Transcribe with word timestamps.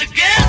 again. 0.00 0.45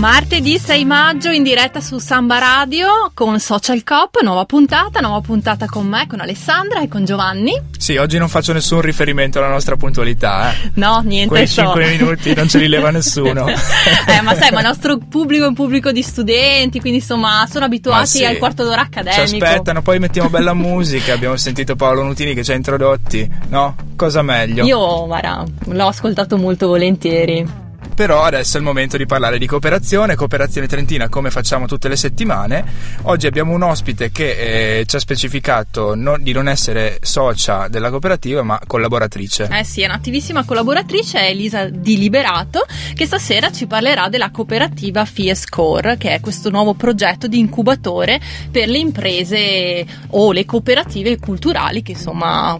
Martedì 0.00 0.58
6 0.58 0.86
maggio 0.86 1.28
in 1.28 1.42
diretta 1.42 1.82
su 1.82 1.98
Samba 1.98 2.38
Radio 2.38 3.10
con 3.12 3.38
Social 3.38 3.84
Cop, 3.84 4.22
nuova 4.22 4.46
puntata, 4.46 5.00
nuova 5.00 5.20
puntata 5.20 5.66
con 5.66 5.86
me, 5.86 6.06
con 6.06 6.20
Alessandra 6.20 6.80
e 6.80 6.88
con 6.88 7.04
Giovanni. 7.04 7.52
Sì, 7.76 7.98
oggi 7.98 8.16
non 8.16 8.30
faccio 8.30 8.54
nessun 8.54 8.80
riferimento 8.80 9.36
alla 9.36 9.50
nostra 9.50 9.76
puntualità. 9.76 10.52
Eh. 10.52 10.70
No, 10.76 11.02
niente. 11.04 11.28
Quei 11.28 11.46
so. 11.46 11.64
5 11.64 11.86
minuti 11.98 12.34
non 12.34 12.48
ce 12.48 12.56
li 12.56 12.68
leva 12.68 12.90
nessuno. 12.90 13.44
eh, 14.08 14.22
ma 14.22 14.34
sai, 14.34 14.50
ma 14.52 14.60
il 14.60 14.66
nostro 14.68 14.96
pubblico 14.96 15.44
è 15.44 15.48
un 15.48 15.54
pubblico 15.54 15.92
di 15.92 16.00
studenti, 16.00 16.80
quindi 16.80 17.00
insomma 17.00 17.46
sono 17.46 17.66
abituati 17.66 18.06
sì. 18.06 18.24
al 18.24 18.38
quarto 18.38 18.64
d'ora 18.64 18.88
Ci 18.90 18.98
accademico. 18.98 19.44
aspettano, 19.44 19.82
poi 19.82 19.98
mettiamo 19.98 20.30
bella 20.30 20.54
musica. 20.54 21.12
Abbiamo 21.12 21.36
sentito 21.36 21.76
Paolo 21.76 22.02
Nutini 22.04 22.32
che 22.32 22.42
ci 22.42 22.52
ha 22.52 22.54
introdotti, 22.54 23.30
no? 23.50 23.76
Cosa 23.96 24.22
meglio? 24.22 24.64
Io, 24.64 25.04
guarda, 25.04 25.44
l'ho 25.66 25.86
ascoltato 25.86 26.38
molto 26.38 26.68
volentieri. 26.68 27.68
Però 28.00 28.22
adesso 28.22 28.56
è 28.56 28.60
il 28.60 28.64
momento 28.64 28.96
di 28.96 29.04
parlare 29.04 29.36
di 29.36 29.46
cooperazione, 29.46 30.14
cooperazione 30.14 30.66
trentina 30.66 31.10
come 31.10 31.30
facciamo 31.30 31.66
tutte 31.66 31.86
le 31.86 31.96
settimane. 31.96 32.64
Oggi 33.02 33.26
abbiamo 33.26 33.52
un 33.52 33.62
ospite 33.62 34.10
che 34.10 34.78
eh, 34.78 34.86
ci 34.86 34.96
ha 34.96 34.98
specificato 34.98 35.94
non- 35.94 36.22
di 36.22 36.32
non 36.32 36.48
essere 36.48 36.96
socia 37.02 37.68
della 37.68 37.90
cooperativa 37.90 38.42
ma 38.42 38.58
collaboratrice. 38.66 39.50
Eh 39.52 39.64
sì, 39.64 39.82
è 39.82 39.84
un'attivissima 39.84 40.46
collaboratrice, 40.46 41.28
Elisa 41.28 41.66
Di 41.66 41.98
Liberato, 41.98 42.64
che 42.94 43.04
stasera 43.04 43.52
ci 43.52 43.66
parlerà 43.66 44.08
della 44.08 44.30
cooperativa 44.30 45.04
FIESCORE, 45.04 45.98
che 45.98 46.14
è 46.14 46.20
questo 46.20 46.48
nuovo 46.48 46.72
progetto 46.72 47.26
di 47.26 47.38
incubatore 47.38 48.18
per 48.50 48.66
le 48.68 48.78
imprese 48.78 49.84
o 50.12 50.32
le 50.32 50.46
cooperative 50.46 51.18
culturali 51.18 51.82
che 51.82 51.92
insomma 51.92 52.58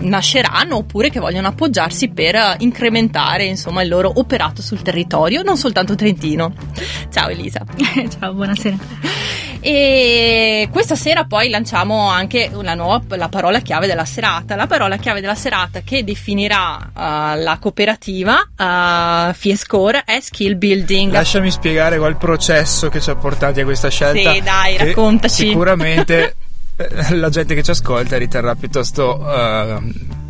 nasceranno 0.00 0.76
oppure 0.76 1.10
che 1.10 1.20
vogliono 1.20 1.48
appoggiarsi 1.48 2.08
per 2.08 2.34
eh, 2.34 2.56
incrementare 2.58 3.44
insomma 3.44 3.82
il 3.82 3.88
loro 3.88 4.12
operato 4.14 4.62
sul 4.62 4.82
territorio, 4.82 5.42
non 5.42 5.56
soltanto 5.56 5.94
trentino. 5.94 6.52
Ciao 7.10 7.28
Elisa. 7.28 7.64
Ciao, 8.18 8.32
buonasera. 8.32 8.76
E 9.62 10.68
questa 10.72 10.94
sera 10.94 11.24
poi 11.24 11.50
lanciamo 11.50 12.08
anche 12.08 12.50
la 12.62 12.74
nuova 12.74 13.16
la 13.16 13.28
parola 13.28 13.60
chiave 13.60 13.86
della 13.86 14.06
serata. 14.06 14.56
La 14.56 14.66
parola 14.66 14.96
chiave 14.96 15.20
della 15.20 15.34
serata 15.34 15.80
che 15.80 16.02
definirà 16.02 16.78
eh, 16.78 17.42
la 17.42 17.58
cooperativa 17.60 18.38
uh, 18.56 19.32
Fiescore 19.34 20.02
è 20.04 20.20
skill 20.20 20.56
building. 20.56 21.12
Lasciami 21.12 21.50
spiegare 21.50 21.98
qual 21.98 22.10
è 22.10 22.12
il 22.12 22.18
processo 22.18 22.88
che 22.88 23.00
ci 23.00 23.10
ha 23.10 23.16
portati 23.16 23.60
a 23.60 23.64
questa 23.64 23.90
scelta. 23.90 24.32
Sì, 24.32 24.40
dai, 24.40 24.76
raccontaci. 24.78 25.48
Sicuramente 25.48 26.34
la 27.12 27.28
gente 27.28 27.54
che 27.54 27.62
ci 27.62 27.70
ascolta 27.70 28.16
riterrà 28.16 28.54
piuttosto 28.54 29.20
eh, 29.28 29.78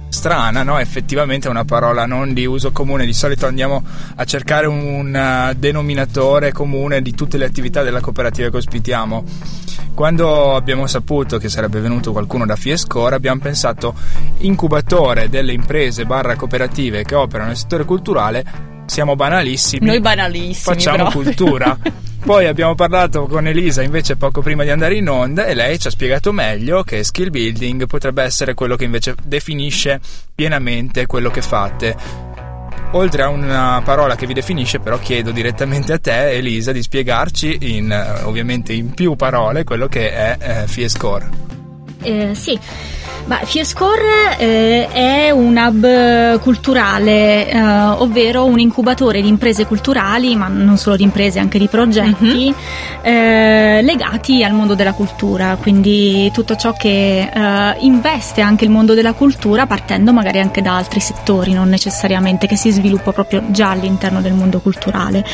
strana, 0.09 0.63
no? 0.63 0.79
Effettivamente 0.79 1.49
è 1.49 1.51
una 1.51 1.65
parola 1.65 2.07
non 2.07 2.35
di 2.35 2.45
uso 2.45 2.73
comune. 2.73 3.07
Di 3.07 3.13
solito 3.13 3.47
andiamo 3.47 3.83
a 4.17 4.25
cercare 4.25 4.67
un 4.67 5.15
eh, 5.15 5.55
denominatore 5.57 6.53
comune 6.53 7.03
di 7.03 7.15
tutte 7.15 7.39
le 7.39 7.45
attività 7.47 7.83
della 7.83 8.01
cooperativa 8.01 8.51
che 8.51 8.57
ospitiamo. 8.57 9.25
Quando 9.95 10.55
abbiamo 10.55 10.87
saputo 10.87 11.39
che 11.39 11.49
sarebbe 11.49 11.81
venuto 11.81 12.13
qualcuno 12.13 12.47
da 12.47 12.57
Fiescore, 12.57 13.15
abbiamo 13.15 13.41
pensato 13.41 13.95
incubatore 14.39 15.29
delle 15.29 15.53
imprese 15.53 16.07
barra 16.07 16.37
cooperative 16.37 17.05
che 17.05 17.15
operano 17.15 17.49
nel 17.49 17.57
settore 17.57 17.85
culturale. 17.85 18.45
Siamo 18.87 19.15
banalissimi. 19.15 19.87
Noi 19.87 20.01
banalissimi. 20.01 20.75
Facciamo 20.75 21.09
proprio. 21.09 21.23
cultura. 21.23 21.79
Poi 22.25 22.47
abbiamo 22.47 22.75
parlato 22.75 23.27
con 23.27 23.47
Elisa 23.47 23.83
invece 23.83 24.17
poco 24.17 24.41
prima 24.43 24.63
di 24.63 24.71
andare 24.71 24.95
in 24.95 25.09
onda 25.09 25.47
e 25.47 25.55
lei 25.55 25.79
ci 25.79 25.89
ha 25.89 25.91
spiegato 25.91 26.33
meglio 26.33 26.83
che 26.83 27.03
skill 27.03 27.31
building 27.31 27.87
potrebbe 27.87 28.23
essere 28.23 28.55
quello 28.55 28.77
che 28.77 28.85
invece 28.85 29.15
definisce 29.25 30.01
pienamente 30.35 31.07
quello 31.07 31.31
che 31.31 31.43
fate. 31.43 31.97
Oltre 32.93 33.23
a 33.23 33.29
una 33.29 33.81
parola 33.85 34.17
che 34.17 34.27
vi 34.27 34.35
definisce, 34.35 34.81
però 34.81 34.99
chiedo 34.99 35.31
direttamente 35.31 35.93
a 35.93 35.99
te, 35.99 36.31
Elisa, 36.31 36.73
di 36.73 36.83
spiegarci 36.83 37.77
in, 37.77 37.91
eh, 37.91 38.23
ovviamente 38.23 38.73
in 38.73 38.95
più 38.95 39.15
parole 39.15 39.65
quello 39.65 39.87
che 39.87 40.13
è 40.13 40.37
eh, 40.39 40.67
FIESCORE. 40.67 41.50
Eh, 42.03 42.35
sì, 42.35 42.59
ma 43.27 43.37
Fiescore 43.45 44.39
eh, 44.39 44.89
è 44.89 45.31
un 45.31 45.57
hub 45.57 46.41
culturale, 46.41 47.49
eh, 47.49 47.61
ovvero 47.61 48.45
un 48.47 48.59
incubatore 48.59 49.21
di 49.21 49.29
imprese 49.29 49.67
culturali, 49.67 50.35
ma 50.35 50.49
non 50.49 50.77
solo 50.79 50.97
di 50.97 51.03
imprese, 51.03 51.39
anche 51.39 51.59
di 51.59 51.69
progetti 51.69 52.53
eh, 53.03 53.83
legati 53.83 54.43
al 54.43 54.53
mondo 54.53 54.75
della 54.75 54.95
cultura, 54.95 55.57
quindi 55.61 56.31
tutto 56.33 56.57
ciò 56.57 56.73
che 56.73 57.31
eh, 57.33 57.77
investe 57.81 58.41
anche 58.41 58.65
il 58.65 58.71
mondo 58.71 58.95
della 58.95 59.13
cultura 59.13 59.67
partendo 59.67 60.13
magari 60.13 60.41
anche 60.41 60.63
da 60.63 60.77
altri 60.77 61.01
settori, 61.01 61.53
non 61.53 61.69
necessariamente 61.69 62.47
che 62.47 62.57
si 62.57 62.71
sviluppa 62.71 63.13
proprio 63.13 63.45
già 63.51 63.71
all'interno 63.71 64.21
del 64.21 64.33
mondo 64.33 64.61
culturale. 64.61 65.25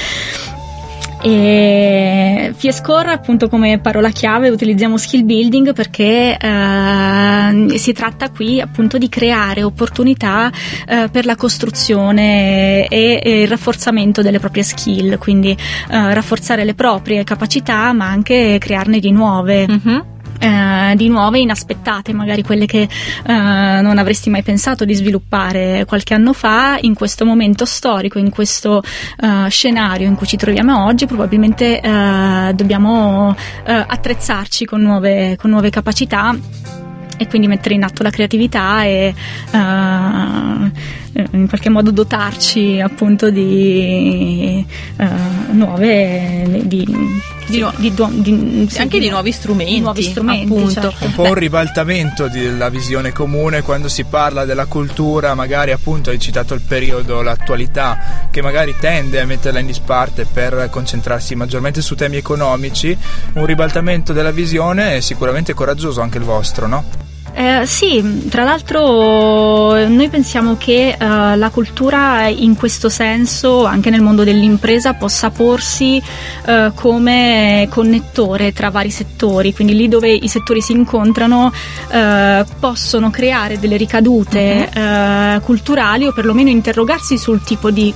E 1.22 2.52
Fiescore, 2.56 3.10
appunto, 3.12 3.48
come 3.48 3.78
parola 3.78 4.10
chiave 4.10 4.48
utilizziamo 4.48 4.96
skill 4.96 5.24
building 5.24 5.72
perché 5.72 6.36
eh, 6.36 7.78
si 7.78 7.92
tratta 7.92 8.30
qui 8.30 8.60
appunto 8.60 8.98
di 8.98 9.08
creare 9.08 9.62
opportunità 9.62 10.50
eh, 10.86 11.08
per 11.10 11.24
la 11.24 11.36
costruzione 11.36 12.86
e, 12.88 13.20
e 13.22 13.42
il 13.42 13.48
rafforzamento 13.48 14.22
delle 14.22 14.38
proprie 14.38 14.62
skill, 14.62 15.18
quindi 15.18 15.50
eh, 15.50 16.14
rafforzare 16.14 16.64
le 16.64 16.74
proprie 16.74 17.24
capacità 17.24 17.92
ma 17.92 18.06
anche 18.06 18.56
crearne 18.58 18.98
di 18.98 19.10
nuove. 19.10 19.66
Mhm. 19.66 20.04
Eh, 20.38 20.94
di 20.96 21.08
nuove 21.08 21.38
inaspettate, 21.38 22.12
magari 22.12 22.42
quelle 22.42 22.66
che 22.66 22.82
eh, 22.82 22.88
non 23.32 23.98
avresti 23.98 24.30
mai 24.30 24.42
pensato 24.42 24.84
di 24.84 24.94
sviluppare 24.94 25.84
qualche 25.86 26.14
anno 26.14 26.32
fa, 26.32 26.78
in 26.80 26.94
questo 26.94 27.24
momento 27.24 27.64
storico, 27.64 28.18
in 28.18 28.30
questo 28.30 28.82
eh, 28.82 29.48
scenario 29.48 30.06
in 30.06 30.14
cui 30.14 30.26
ci 30.26 30.36
troviamo 30.36 30.84
oggi, 30.84 31.06
probabilmente 31.06 31.80
eh, 31.80 32.52
dobbiamo 32.54 33.34
eh, 33.64 33.72
attrezzarci 33.72 34.64
con 34.64 34.80
nuove, 34.80 35.36
con 35.36 35.50
nuove 35.50 35.70
capacità 35.70 36.34
e 37.18 37.26
quindi 37.28 37.48
mettere 37.48 37.74
in 37.74 37.82
atto 37.82 38.02
la 38.02 38.10
creatività 38.10 38.84
e 38.84 39.14
eh, 39.50 39.58
in 41.32 41.48
qualche 41.48 41.70
modo 41.70 41.90
dotarci 41.90 42.80
appunto 42.80 43.30
di 43.30 44.64
eh, 44.96 45.08
nuove 45.52 46.62
di, 46.64 46.86
Di 47.46 47.60
nu- 47.60 47.72
di, 47.76 47.94
di- 47.94 48.66
sì, 48.68 48.80
anche 48.80 48.98
di 48.98 49.08
nuovi 49.08 49.32
strumenti, 49.32 49.80
nuovi 49.80 50.02
strumenti, 50.02 50.52
appunto. 50.52 50.80
certo. 50.80 51.04
un 51.04 51.12
po' 51.12 51.22
un 51.22 51.34
ribaltamento 51.34 52.28
della 52.28 52.68
visione 52.68 53.12
comune 53.12 53.62
quando 53.62 53.88
si 53.88 54.04
parla 54.04 54.44
della 54.44 54.66
cultura, 54.66 55.34
magari 55.34 55.70
appunto 55.72 56.10
hai 56.10 56.18
citato 56.18 56.54
il 56.54 56.62
periodo, 56.62 57.22
l'attualità, 57.22 58.28
che 58.30 58.42
magari 58.42 58.74
tende 58.78 59.20
a 59.20 59.26
metterla 59.26 59.60
in 59.60 59.66
disparte 59.66 60.26
per 60.30 60.68
concentrarsi 60.70 61.34
maggiormente 61.34 61.80
su 61.80 61.94
temi 61.94 62.16
economici, 62.16 62.96
un 63.34 63.46
ribaltamento 63.46 64.12
della 64.12 64.32
visione 64.32 64.96
è 64.96 65.00
sicuramente 65.00 65.54
coraggioso 65.54 66.00
anche 66.00 66.18
il 66.18 66.24
vostro, 66.24 66.66
no? 66.66 67.14
Eh, 67.38 67.66
sì, 67.66 68.28
tra 68.30 68.44
l'altro 68.44 69.86
noi 69.88 70.08
pensiamo 70.08 70.56
che 70.56 70.96
eh, 70.98 71.36
la 71.36 71.50
cultura 71.50 72.28
in 72.28 72.56
questo 72.56 72.88
senso, 72.88 73.66
anche 73.66 73.90
nel 73.90 74.00
mondo 74.00 74.24
dell'impresa, 74.24 74.94
possa 74.94 75.28
porsi 75.28 76.02
eh, 76.46 76.72
come 76.74 77.68
connettore 77.68 78.54
tra 78.54 78.70
vari 78.70 78.90
settori, 78.90 79.52
quindi 79.52 79.76
lì 79.76 79.86
dove 79.86 80.10
i 80.10 80.28
settori 80.28 80.62
si 80.62 80.72
incontrano 80.72 81.52
eh, 81.90 82.42
possono 82.58 83.10
creare 83.10 83.58
delle 83.58 83.76
ricadute 83.76 84.70
eh, 84.72 85.40
culturali 85.44 86.06
o 86.06 86.14
perlomeno 86.14 86.48
interrogarsi 86.48 87.18
sul 87.18 87.42
tipo 87.42 87.70
di 87.70 87.92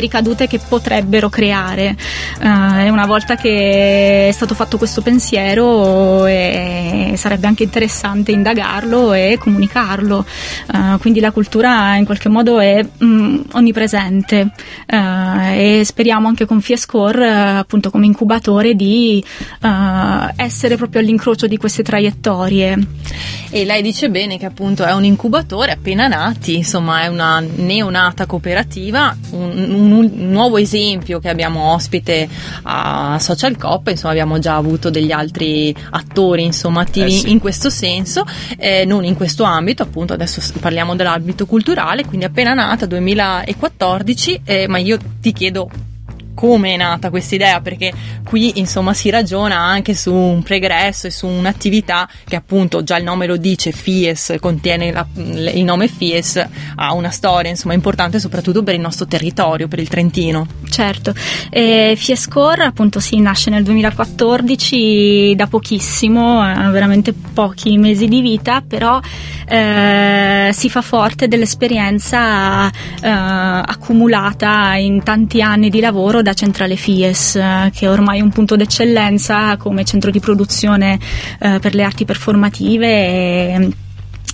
ricadute 0.00 0.46
che 0.46 0.60
potrebbero 0.66 1.28
creare. 1.28 1.96
Eh, 2.40 2.90
una 2.90 3.06
volta 3.06 3.36
che 3.36 4.28
è 4.28 4.32
stato 4.32 4.54
fatto 4.54 4.78
questo 4.78 5.02
pensiero 5.02 6.26
eh, 6.26 7.14
sarebbe 7.16 7.46
anche 7.46 7.62
interessante 7.64 8.32
indagarlo 8.32 9.12
e 9.12 9.36
comunicarlo. 9.38 10.24
Eh, 10.72 10.98
quindi 10.98 11.20
la 11.20 11.30
cultura 11.30 11.96
in 11.96 12.04
qualche 12.04 12.28
modo 12.28 12.60
è 12.60 12.82
mh, 12.82 13.40
onnipresente 13.52 14.50
eh, 14.86 15.78
e 15.80 15.84
speriamo 15.84 16.28
anche 16.28 16.46
con 16.46 16.60
Fiescore, 16.60 17.26
eh, 17.26 17.30
appunto 17.30 17.90
come 17.90 18.06
incubatore, 18.06 18.74
di 18.74 19.24
eh, 19.62 20.32
essere 20.36 20.76
proprio 20.76 21.00
all'incrocio 21.00 21.46
di 21.46 21.56
queste 21.56 21.82
traiettorie. 21.82 22.78
E 23.50 23.64
lei 23.64 23.82
dice 23.82 24.10
bene 24.10 24.36
che 24.36 24.46
appunto 24.46 24.84
è 24.84 24.92
un 24.92 25.04
incubatore 25.04 25.70
appena 25.70 26.08
nati, 26.08 26.56
insomma 26.56 27.02
è 27.02 27.06
una 27.06 27.38
neonata 27.38 28.26
cooperativa, 28.26 29.16
un, 29.30 29.66
un- 29.70 29.83
un 29.92 30.10
nuovo 30.30 30.58
esempio 30.58 31.18
che 31.18 31.28
abbiamo 31.28 31.72
ospite 31.72 32.28
a 32.62 33.18
Social 33.20 33.56
Cop, 33.56 33.88
insomma 33.88 34.12
abbiamo 34.12 34.38
già 34.38 34.56
avuto 34.56 34.90
degli 34.90 35.12
altri 35.12 35.74
attori 35.90 36.44
insomma 36.44 36.82
attivi 36.82 37.06
Eh 37.06 37.18
sì. 37.20 37.30
in 37.30 37.38
questo 37.38 37.70
senso, 37.70 38.24
eh, 38.58 38.84
non 38.84 39.04
in 39.04 39.16
questo 39.16 39.44
ambito, 39.44 39.82
appunto 39.82 40.12
adesso 40.12 40.40
parliamo 40.60 40.94
dell'ambito 40.94 41.46
culturale, 41.46 42.04
quindi 42.04 42.24
appena 42.26 42.54
nata 42.54 42.86
2014, 42.86 44.40
eh, 44.44 44.68
ma 44.68 44.78
io 44.78 44.98
ti 45.20 45.32
chiedo 45.32 45.68
come 46.34 46.74
è 46.74 46.76
nata 46.76 47.10
questa 47.10 47.34
idea, 47.34 47.60
perché 47.60 47.92
qui 48.24 48.58
insomma 48.58 48.92
si 48.92 49.10
ragiona 49.10 49.56
anche 49.56 49.94
su 49.94 50.12
un 50.12 50.42
pregresso 50.42 51.06
e 51.06 51.10
su 51.10 51.26
un'attività 51.26 52.08
che 52.24 52.36
appunto 52.36 52.82
già 52.82 52.98
il 52.98 53.04
nome 53.04 53.26
lo 53.26 53.36
dice, 53.36 53.72
FIES, 53.72 54.36
contiene 54.40 54.92
la, 54.92 55.06
il 55.14 55.64
nome 55.64 55.88
FIES, 55.88 56.46
ha 56.76 56.92
una 56.92 57.10
storia 57.10 57.50
insomma 57.50 57.74
importante 57.74 58.18
soprattutto 58.18 58.62
per 58.62 58.74
il 58.74 58.80
nostro 58.80 59.06
territorio, 59.06 59.68
per 59.68 59.78
il 59.78 59.88
Trentino. 59.88 60.46
Certo, 60.68 61.14
e 61.50 61.94
Fiescore 61.96 62.64
appunto 62.64 63.00
si 63.00 63.18
nasce 63.20 63.50
nel 63.50 63.62
2014 63.62 65.34
da 65.36 65.46
pochissimo, 65.46 66.40
ha 66.40 66.70
veramente 66.70 67.12
pochi 67.12 67.78
mesi 67.78 68.08
di 68.08 68.20
vita, 68.20 68.62
però 68.66 69.00
eh, 69.46 70.50
si 70.52 70.70
fa 70.70 70.82
forte 70.82 71.28
dell'esperienza 71.28 72.68
eh, 72.68 72.72
accumulata 73.08 74.74
in 74.74 75.02
tanti 75.02 75.42
anni 75.42 75.70
di 75.70 75.80
lavoro 75.80 76.22
da 76.24 76.34
Centrale 76.34 76.74
Fies, 76.74 77.36
eh, 77.36 77.70
che 77.72 77.86
è 77.86 77.88
ormai 77.88 78.20
un 78.20 78.30
punto 78.30 78.56
d'eccellenza 78.56 79.56
come 79.56 79.84
centro 79.84 80.10
di 80.10 80.18
produzione 80.18 80.98
eh, 81.38 81.60
per 81.60 81.76
le 81.76 81.84
arti 81.84 82.04
performative. 82.04 82.86
E, 82.88 83.72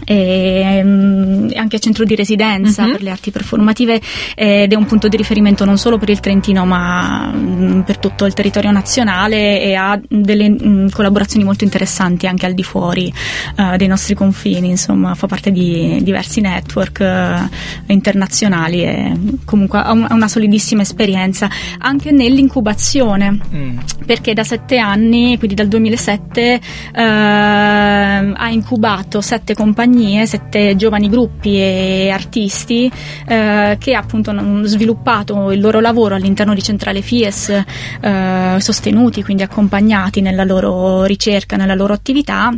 e 0.05 0.81
mm, 0.83 1.51
anche 1.57 1.79
centro 1.81 2.05
di 2.05 2.15
residenza 2.15 2.85
Mhm. 2.85 2.93
per 2.93 3.03
le 3.03 3.11
arti 3.11 3.31
performative 3.31 4.01
ed 4.35 4.73
è 4.73 4.77
un 4.77 4.87
punto 4.87 5.09
di 5.09 5.17
riferimento 5.17 5.65
non 5.65 5.79
solo 5.79 5.99
per 5.99 6.09
il 6.11 6.21
Trentino 6.21 6.65
ma 6.65 7.31
mm, 7.35 7.81
per 7.81 7.99
tutto 7.99 8.25
il 8.27 8.35
territorio 8.35 8.71
nazionale 8.71 9.61
e 9.63 9.75
ha 9.75 9.99
delle 10.09 10.49
mm, 10.51 10.89
collaborazioni 10.91 11.45
molto 11.45 11.65
interessanti 11.65 12.27
anche 12.27 12.47
al 12.47 12.55
di 12.55 12.63
fuori 12.63 13.13
eh, 13.57 13.77
dei 13.77 13.87
nostri 13.89 14.15
confini, 14.15 14.69
insomma 14.71 15.15
fa 15.15 15.27
parte 15.27 15.51
di 15.51 15.99
diversi 16.03 16.41
network 16.41 17.01
eh, 17.01 17.49
internazionali 17.87 18.83
e 18.83 19.13
comunque 19.45 19.79
ha 19.81 19.93
un- 19.93 20.07
ha 20.09 20.15
una 20.15 20.29
solidissima 20.29 20.83
esperienza 20.83 21.49
anche 21.79 22.11
nell'incubazione 22.11 23.39
Mm. 23.55 23.79
perché 24.07 24.33
da 24.35 24.45
sette 24.45 24.79
anni, 24.79 25.37
quindi 25.39 25.55
dal 25.55 25.69
2007, 25.69 26.61
ehm, 26.95 28.35
ha 28.37 28.49
incubato 28.51 29.21
sette 29.21 29.55
compagnie, 29.55 29.90
sette 30.25 30.77
giovani 30.77 31.09
gruppi 31.09 31.57
e 31.57 32.11
artisti 32.11 32.91
eh, 33.27 33.77
che 33.79 33.95
appunto 33.95 34.31
hanno 34.31 34.65
sviluppato 34.65 35.51
il 35.51 35.61
loro 35.61 35.81
lavoro 35.81 36.15
all'interno 36.15 36.55
di 36.55 36.63
Centrale 36.63 37.03
Fies, 37.03 37.49
eh, 37.49 38.57
sostenuti, 38.59 39.23
quindi 39.23 39.43
accompagnati 39.43 40.21
nella 40.21 40.45
loro 40.45 41.05
ricerca, 41.05 41.57
nella 41.57 41.75
loro 41.75 41.93
attività 41.93 42.53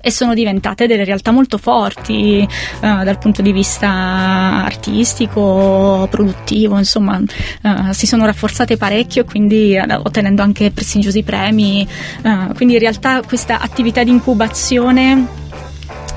e 0.00 0.10
sono 0.10 0.34
diventate 0.34 0.86
delle 0.86 1.04
realtà 1.04 1.32
molto 1.32 1.58
forti 1.58 2.40
eh, 2.40 2.46
dal 2.80 3.18
punto 3.18 3.42
di 3.42 3.52
vista 3.52 3.88
artistico, 4.64 6.06
produttivo, 6.10 6.78
insomma 6.78 7.20
eh, 7.20 7.92
si 7.92 8.06
sono 8.06 8.24
rafforzate 8.24 8.76
parecchio 8.76 9.24
quindi 9.24 9.74
eh, 9.74 9.94
ottenendo 9.94 10.42
anche 10.42 10.70
prestigiosi 10.70 11.22
premi, 11.22 11.82
eh, 12.22 12.54
quindi 12.54 12.74
in 12.74 12.80
realtà 12.80 13.22
questa 13.22 13.60
attività 13.60 14.04
di 14.04 14.10
incubazione 14.10 15.46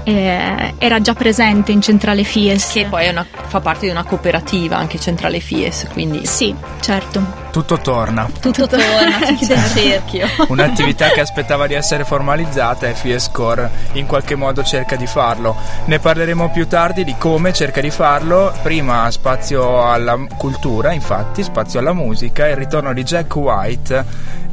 eh, 0.04 0.74
era 0.78 1.00
già 1.02 1.14
presente 1.14 1.72
in 1.72 1.82
Centrale 1.82 2.24
Fies. 2.24 2.72
Che 2.72 2.86
poi 2.90 3.06
è 3.06 3.10
una- 3.10 3.26
fa 3.48 3.60
parte 3.60 3.86
di 3.86 3.92
una 3.92 4.04
cooperativa, 4.04 4.78
anche 4.78 5.00
Centrale 5.00 5.40
Fies, 5.40 5.88
quindi 5.92 6.26
Sì, 6.26 6.54
certo. 6.80 7.40
Tutto 7.52 7.80
torna. 7.80 8.30
tutto 8.40 8.66
torna, 8.66 9.26
si 9.26 9.36
chiude 9.36 9.54
il 9.56 9.72
cerchio. 9.76 10.28
Un'attività 10.48 11.10
che 11.10 11.20
aspettava 11.20 11.68
di 11.68 11.74
essere 11.74 12.06
formalizzata 12.06 12.88
e 12.88 12.94
Fiescore 12.94 13.70
in 13.94 14.06
qualche 14.06 14.36
modo 14.36 14.64
cerca 14.64 14.96
di 14.96 15.06
farlo. 15.06 15.56
Ne 15.86 16.00
parleremo 16.00 16.50
più 16.52 16.66
tardi 16.68 17.04
di 17.04 17.16
come 17.18 17.52
cerca 17.52 17.82
di 17.82 17.90
farlo. 17.90 18.54
Prima 18.64 19.12
spazio 19.12 19.86
alla 19.92 20.18
cultura, 20.38 20.94
infatti, 20.94 21.44
spazio 21.44 21.80
alla 21.80 21.94
musica 21.94 22.48
e 22.48 22.52
il 22.52 22.58
ritorno 22.58 22.94
di 22.94 23.04
Jack 23.04 23.36
White, 23.36 24.06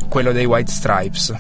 quello 0.09 0.33
dei 0.33 0.45
White 0.45 0.71
Stripes. 0.73 1.35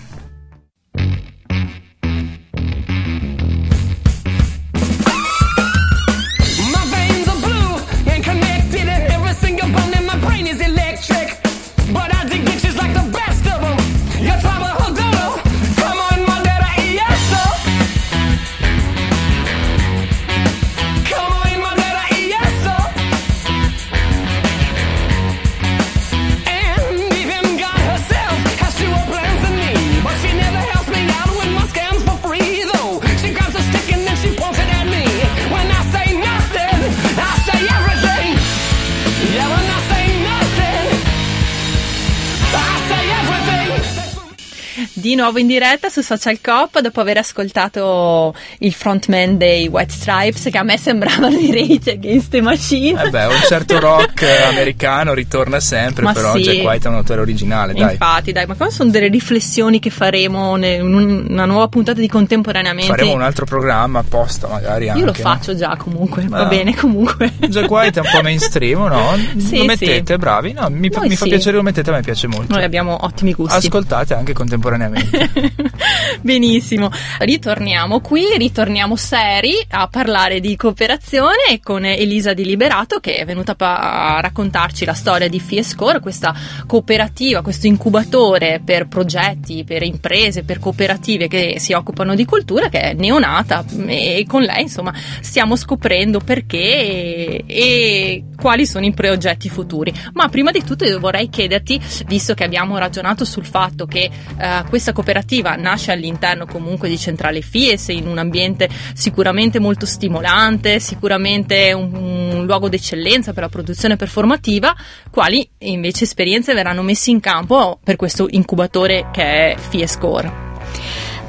Nuovo 45.18 45.38
in 45.38 45.46
diretta 45.46 45.88
su 45.88 46.00
Social 46.00 46.40
Cop 46.40 46.80
dopo 46.80 47.00
aver 47.00 47.18
ascoltato 47.18 48.34
il 48.58 48.72
frontman 48.72 49.36
dei 49.36 49.66
White 49.68 49.92
Stripes 49.92 50.48
che 50.50 50.58
a 50.58 50.62
me 50.62 50.78
sembravano 50.78 51.36
i 51.36 51.52
Rage 51.52 51.92
Against 51.92 52.30
the 52.30 52.40
Machine. 52.40 53.02
Eh 53.04 53.10
beh, 53.10 53.26
un 53.26 53.40
certo 53.46 53.78
rock 53.80 54.24
americano 54.48 55.14
ritorna 55.14 55.60
sempre, 55.60 56.04
Ma 56.04 56.12
però 56.12 56.32
sì. 56.34 56.42
Jack 56.42 56.64
White 56.64 56.86
è 56.86 56.90
un 56.90 56.96
autore 56.96 57.20
originale, 57.20 57.72
dai. 57.74 57.92
Infatti, 57.92 58.32
dai, 58.32 58.46
ma 58.46 58.54
qua 58.54 58.70
sono 58.70 58.90
delle 58.90 59.08
riflessioni 59.08 59.78
che 59.80 59.90
faremo 59.90 60.56
in 60.56 60.80
un- 60.82 61.26
una 61.28 61.44
nuova 61.44 61.68
puntata 61.68 62.00
di 62.00 62.08
contemporaneamente. 62.08 62.88
Faremo 62.90 63.12
un 63.14 63.22
altro 63.22 63.44
programma 63.44 63.98
apposta 64.00 64.46
magari 64.48 64.88
anche. 64.88 65.00
Io 65.00 65.06
lo 65.06 65.12
faccio 65.14 65.54
già 65.56 65.74
comunque, 65.76 66.24
va 66.28 66.40
Ah. 66.40 66.44
bene 66.46 66.74
comunque. 66.74 67.32
Jack 67.48 67.68
White 67.70 68.00
è 68.00 68.02
un 68.04 68.10
po' 68.12 68.22
mainstream, 68.22 68.84
no? 68.86 69.16
Sì, 69.38 69.58
lo 69.58 69.64
mettete, 69.64 70.12
sì. 70.14 70.18
bravi? 70.18 70.52
No, 70.52 70.68
mi, 70.70 70.88
mi 70.90 71.16
fa 71.16 71.24
piacere 71.26 71.56
lo 71.56 71.62
mettete, 71.62 71.90
a 71.90 71.94
me 71.94 72.00
piace 72.02 72.26
molto. 72.26 72.54
Noi 72.54 72.62
abbiamo 72.64 72.96
ottimi 73.04 73.32
gusti. 73.32 73.56
Ascoltate 73.66 74.14
anche 74.14 74.32
contemporaneamente. 74.32 75.07
Benissimo, 76.20 76.90
ritorniamo 77.18 78.00
qui, 78.00 78.24
ritorniamo 78.36 78.96
seri 78.96 79.54
a 79.70 79.88
parlare 79.88 80.40
di 80.40 80.56
cooperazione 80.56 81.60
con 81.62 81.84
Elisa 81.84 82.34
Di 82.34 82.44
Liberato 82.44 82.98
che 83.00 83.16
è 83.16 83.24
venuta 83.24 83.54
a 83.56 84.20
raccontarci 84.20 84.84
la 84.84 84.94
storia 84.94 85.28
di 85.28 85.40
Fiescore, 85.40 86.00
questa 86.00 86.34
cooperativa, 86.66 87.42
questo 87.42 87.66
incubatore 87.66 88.60
per 88.64 88.88
progetti, 88.88 89.64
per 89.64 89.82
imprese, 89.82 90.44
per 90.44 90.58
cooperative 90.58 91.28
che 91.28 91.56
si 91.58 91.72
occupano 91.72 92.14
di 92.14 92.24
cultura 92.24 92.68
che 92.68 92.80
è 92.80 92.92
neonata 92.94 93.64
e 93.86 94.24
con 94.26 94.42
lei 94.42 94.62
insomma 94.62 94.92
stiamo 95.20 95.56
scoprendo 95.56 96.20
perché 96.20 96.58
e, 96.58 97.44
e 97.46 98.24
quali 98.36 98.66
sono 98.66 98.86
i 98.86 98.92
progetti 98.92 99.48
futuri. 99.48 99.92
Ma 100.12 100.28
prima 100.28 100.50
di 100.50 100.62
tutto 100.62 100.84
io 100.84 101.00
vorrei 101.00 101.28
chiederti, 101.28 101.80
visto 102.06 102.34
che 102.34 102.44
abbiamo 102.44 102.78
ragionato 102.78 103.24
sul 103.24 103.44
fatto 103.44 103.86
che 103.86 104.10
eh, 104.38 104.64
questa 104.68 104.92
cooperativa 104.98 105.54
nasce 105.54 105.92
all'interno 105.92 106.44
comunque 106.44 106.88
di 106.88 106.98
Centrale 106.98 107.40
Fies 107.40 107.88
in 107.88 108.08
un 108.08 108.18
ambiente 108.18 108.68
sicuramente 108.94 109.60
molto 109.60 109.86
stimolante, 109.86 110.80
sicuramente 110.80 111.72
un, 111.72 111.94
un 111.94 112.44
luogo 112.44 112.68
d'eccellenza 112.68 113.32
per 113.32 113.44
la 113.44 113.48
produzione 113.48 113.94
performativa, 113.94 114.74
quali 115.08 115.48
invece 115.58 116.02
esperienze 116.02 116.52
verranno 116.52 116.82
messe 116.82 117.10
in 117.10 117.20
campo 117.20 117.78
per 117.82 117.94
questo 117.94 118.26
incubatore 118.28 119.08
che 119.12 119.22
è 119.22 119.56
Fiescore? 119.56 120.47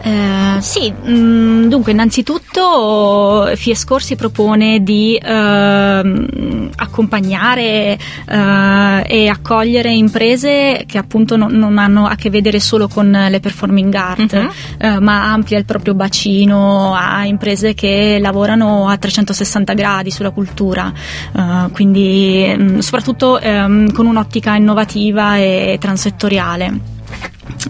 Eh, 0.02 0.62
sì, 0.62 0.92
mm, 0.92 1.68
dunque 1.68 1.92
innanzitutto 1.92 3.52
Fiescore 3.56 4.02
si 4.02 4.16
propone 4.16 4.82
di 4.82 5.20
ehm, 5.22 6.70
accompagnare 6.76 7.98
eh, 8.26 9.04
e 9.06 9.28
accogliere 9.28 9.92
imprese 9.92 10.84
che 10.88 10.98
appunto 10.98 11.36
non, 11.36 11.52
non 11.52 11.78
hanno 11.78 12.06
a 12.06 12.16
che 12.16 12.30
vedere 12.30 12.60
solo 12.62 12.88
con 12.88 13.10
le 13.12 13.40
performing 13.42 13.94
art, 13.94 14.34
eh, 14.78 15.00
ma 15.00 15.32
amplia 15.32 15.58
il 15.58 15.66
proprio 15.66 15.94
bacino 15.94 16.96
a 16.96 17.26
imprese 17.26 17.74
che 17.74 18.20
lavorano 18.22 18.88
a 18.88 18.98
360 18.98 19.74
gradi 19.74 20.12
sulla 20.12 20.32
cultura, 20.32 20.92
eh, 21.36 21.72
quindi 21.72 22.54
mm, 22.58 22.80
soprattutto 22.80 23.38
ehm, 23.40 23.92
con 23.92 24.06
un'ottica 24.06 24.56
innovativa 24.56 25.38
e 25.38 25.78
transettoriale. 25.80 26.99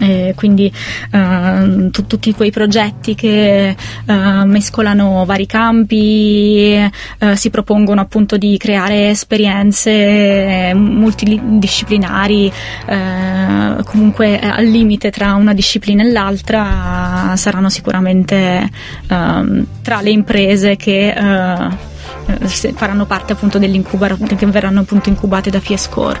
Eh, 0.00 0.34
quindi 0.36 0.72
ehm, 1.10 1.90
tu- 1.90 2.06
tutti 2.06 2.32
quei 2.32 2.50
progetti 2.50 3.14
che 3.14 3.68
eh, 3.68 4.44
mescolano 4.44 5.24
vari 5.24 5.46
campi, 5.46 6.72
eh, 6.74 7.36
si 7.36 7.50
propongono 7.50 8.00
appunto 8.00 8.36
di 8.36 8.56
creare 8.56 9.10
esperienze 9.10 9.90
eh, 9.90 10.74
multidisciplinari, 10.74 12.52
eh, 12.86 13.82
comunque 13.84 14.40
eh, 14.40 14.46
al 14.46 14.66
limite 14.66 15.10
tra 15.10 15.34
una 15.34 15.54
disciplina 15.54 16.02
e 16.02 16.10
l'altra 16.10 17.34
saranno 17.36 17.68
sicuramente 17.68 18.68
ehm, 19.08 19.66
tra 19.82 20.00
le 20.00 20.10
imprese 20.10 20.76
che 20.76 21.08
eh, 21.10 21.88
eh, 22.26 22.72
faranno 22.74 23.06
parte 23.06 23.32
appunto 23.32 23.58
dell'incubatore 23.58 24.36
che 24.36 24.46
verranno 24.46 24.80
appunto 24.80 25.08
incubate 25.08 25.50
da 25.50 25.60
FIESCORE. 25.60 26.20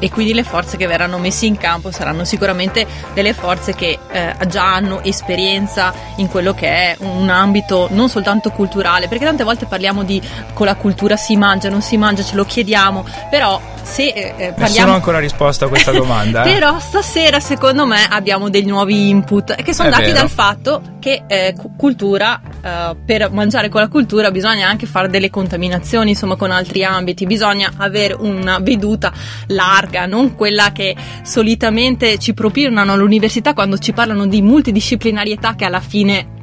E 0.00 0.10
quindi 0.10 0.34
le 0.34 0.42
forze 0.42 0.76
che 0.76 0.86
verranno 0.86 1.18
messe 1.18 1.46
in 1.46 1.56
campo 1.56 1.90
saranno 1.92 2.24
sicuramente 2.24 2.86
delle 3.14 3.34
forze 3.34 3.74
che 3.74 3.98
eh, 4.10 4.34
già 4.48 4.74
hanno 4.74 5.02
esperienza 5.02 5.92
in 6.16 6.26
quello 6.28 6.54
che 6.54 6.66
è 6.68 6.96
un 7.00 7.28
ambito 7.28 7.86
non 7.92 8.08
soltanto 8.08 8.50
culturale, 8.50 9.06
perché 9.08 9.24
tante 9.26 9.44
volte 9.44 9.66
parliamo 9.66 10.02
di 10.02 10.20
con 10.54 10.66
la 10.66 10.74
cultura 10.74 11.16
si 11.16 11.36
mangia, 11.36 11.68
non 11.68 11.82
si 11.82 11.96
mangia, 11.96 12.24
ce 12.24 12.34
lo 12.34 12.44
chiediamo, 12.44 13.04
però 13.30 13.60
se 13.82 14.08
eh, 14.08 14.12
eh, 14.12 14.32
Nessuno 14.36 14.54
parliamo 14.56 14.92
ha 14.92 14.94
ancora 14.94 15.18
risposto 15.18 15.64
a 15.64 15.68
questa 15.68 15.90
domanda. 15.90 16.42
eh. 16.44 16.52
Però 16.52 16.78
stasera 16.78 17.40
secondo 17.40 17.86
me 17.86 17.98
abbiamo 18.08 18.48
dei 18.50 18.64
nuovi 18.64 19.08
input 19.08 19.54
che 19.62 19.72
sono 19.72 19.88
È 19.88 19.90
dati 19.90 20.04
vero. 20.04 20.18
dal 20.18 20.28
fatto 20.28 20.82
che 21.00 21.22
eh, 21.26 21.54
cu- 21.56 21.76
cultura, 21.76 22.40
eh, 22.62 22.96
per 23.04 23.30
mangiare 23.32 23.68
con 23.70 23.80
la 23.80 23.88
cultura 23.88 24.30
bisogna 24.30 24.68
anche 24.68 24.86
fare 24.86 25.08
delle 25.08 25.30
contaminazioni 25.30 26.10
insomma 26.10 26.36
con 26.36 26.50
altri 26.50 26.84
ambiti, 26.84 27.26
bisogna 27.26 27.72
avere 27.78 28.14
una 28.14 28.58
veduta 28.60 29.12
larga, 29.46 29.89
non 30.06 30.34
quella 30.34 30.72
che 30.72 30.94
solitamente 31.22 32.18
ci 32.18 32.34
propinano 32.34 32.92
all'università 32.92 33.54
quando 33.54 33.78
ci 33.78 33.92
parlano 33.92 34.26
di 34.26 34.42
multidisciplinarietà 34.42 35.54
che 35.54 35.64
alla 35.64 35.80
fine 35.80 36.38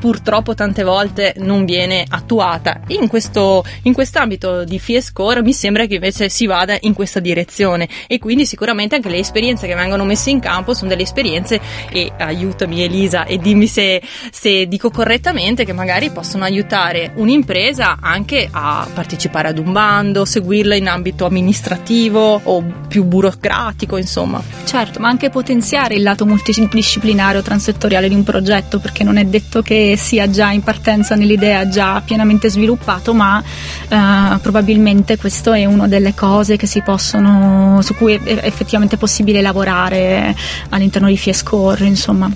purtroppo 0.00 0.54
tante 0.54 0.82
volte 0.82 1.34
non 1.38 1.64
viene 1.64 2.04
attuata. 2.08 2.80
In 2.88 3.06
questo 3.06 3.64
in 3.82 3.92
quest'ambito 3.92 4.64
di 4.64 4.78
FIESCORE 4.78 5.42
mi 5.42 5.52
sembra 5.52 5.86
che 5.86 5.94
invece 5.94 6.28
si 6.28 6.46
vada 6.46 6.76
in 6.80 6.94
questa 6.94 7.20
direzione 7.20 7.88
e 8.06 8.18
quindi 8.18 8.46
sicuramente 8.46 8.94
anche 8.96 9.10
le 9.10 9.18
esperienze 9.18 9.66
che 9.66 9.74
vengono 9.74 10.04
messe 10.04 10.30
in 10.30 10.40
campo 10.40 10.74
sono 10.74 10.88
delle 10.88 11.02
esperienze 11.02 11.60
e 11.90 12.10
aiutami 12.18 12.82
Elisa 12.82 13.24
e 13.24 13.38
dimmi 13.38 13.66
se, 13.66 14.02
se 14.30 14.66
dico 14.66 14.90
correttamente 14.90 15.64
che 15.64 15.72
magari 15.72 16.10
possono 16.10 16.44
aiutare 16.44 17.12
un'impresa 17.14 17.98
anche 18.00 18.48
a 18.50 18.88
partecipare 18.92 19.48
ad 19.48 19.58
un 19.58 19.72
bando, 19.72 20.24
seguirla 20.24 20.74
in 20.74 20.88
ambito 20.88 21.26
amministrativo 21.26 22.40
o 22.42 22.64
più 22.88 23.04
burocratico, 23.04 23.96
insomma. 23.96 24.42
Certo, 24.64 24.98
ma 25.00 25.08
anche 25.08 25.30
potenziare 25.30 25.94
il 25.94 26.02
lato 26.02 26.24
multidisciplinare 26.26 27.38
o 27.38 27.42
transettoriale 27.42 28.08
di 28.08 28.14
un 28.14 28.24
progetto, 28.24 28.78
perché 28.78 29.04
non 29.04 29.16
è 29.16 29.24
detto 29.24 29.62
che 29.62 29.89
sia 29.96 30.28
già 30.30 30.50
in 30.50 30.62
partenza 30.62 31.14
nell'idea 31.14 31.68
già 31.68 32.02
pienamente 32.04 32.50
sviluppato, 32.50 33.14
ma 33.14 33.42
eh, 33.88 34.38
probabilmente 34.40 35.16
questo 35.16 35.52
è 35.52 35.64
una 35.64 35.88
delle 35.88 36.14
cose 36.14 36.56
possono, 36.82 37.80
su 37.82 37.94
cui 37.94 38.14
è 38.14 38.40
effettivamente 38.42 38.96
possibile 38.96 39.40
lavorare 39.40 40.34
all'interno 40.70 41.08
di 41.08 41.16
Fiescore, 41.16 41.84
insomma. 41.86 42.30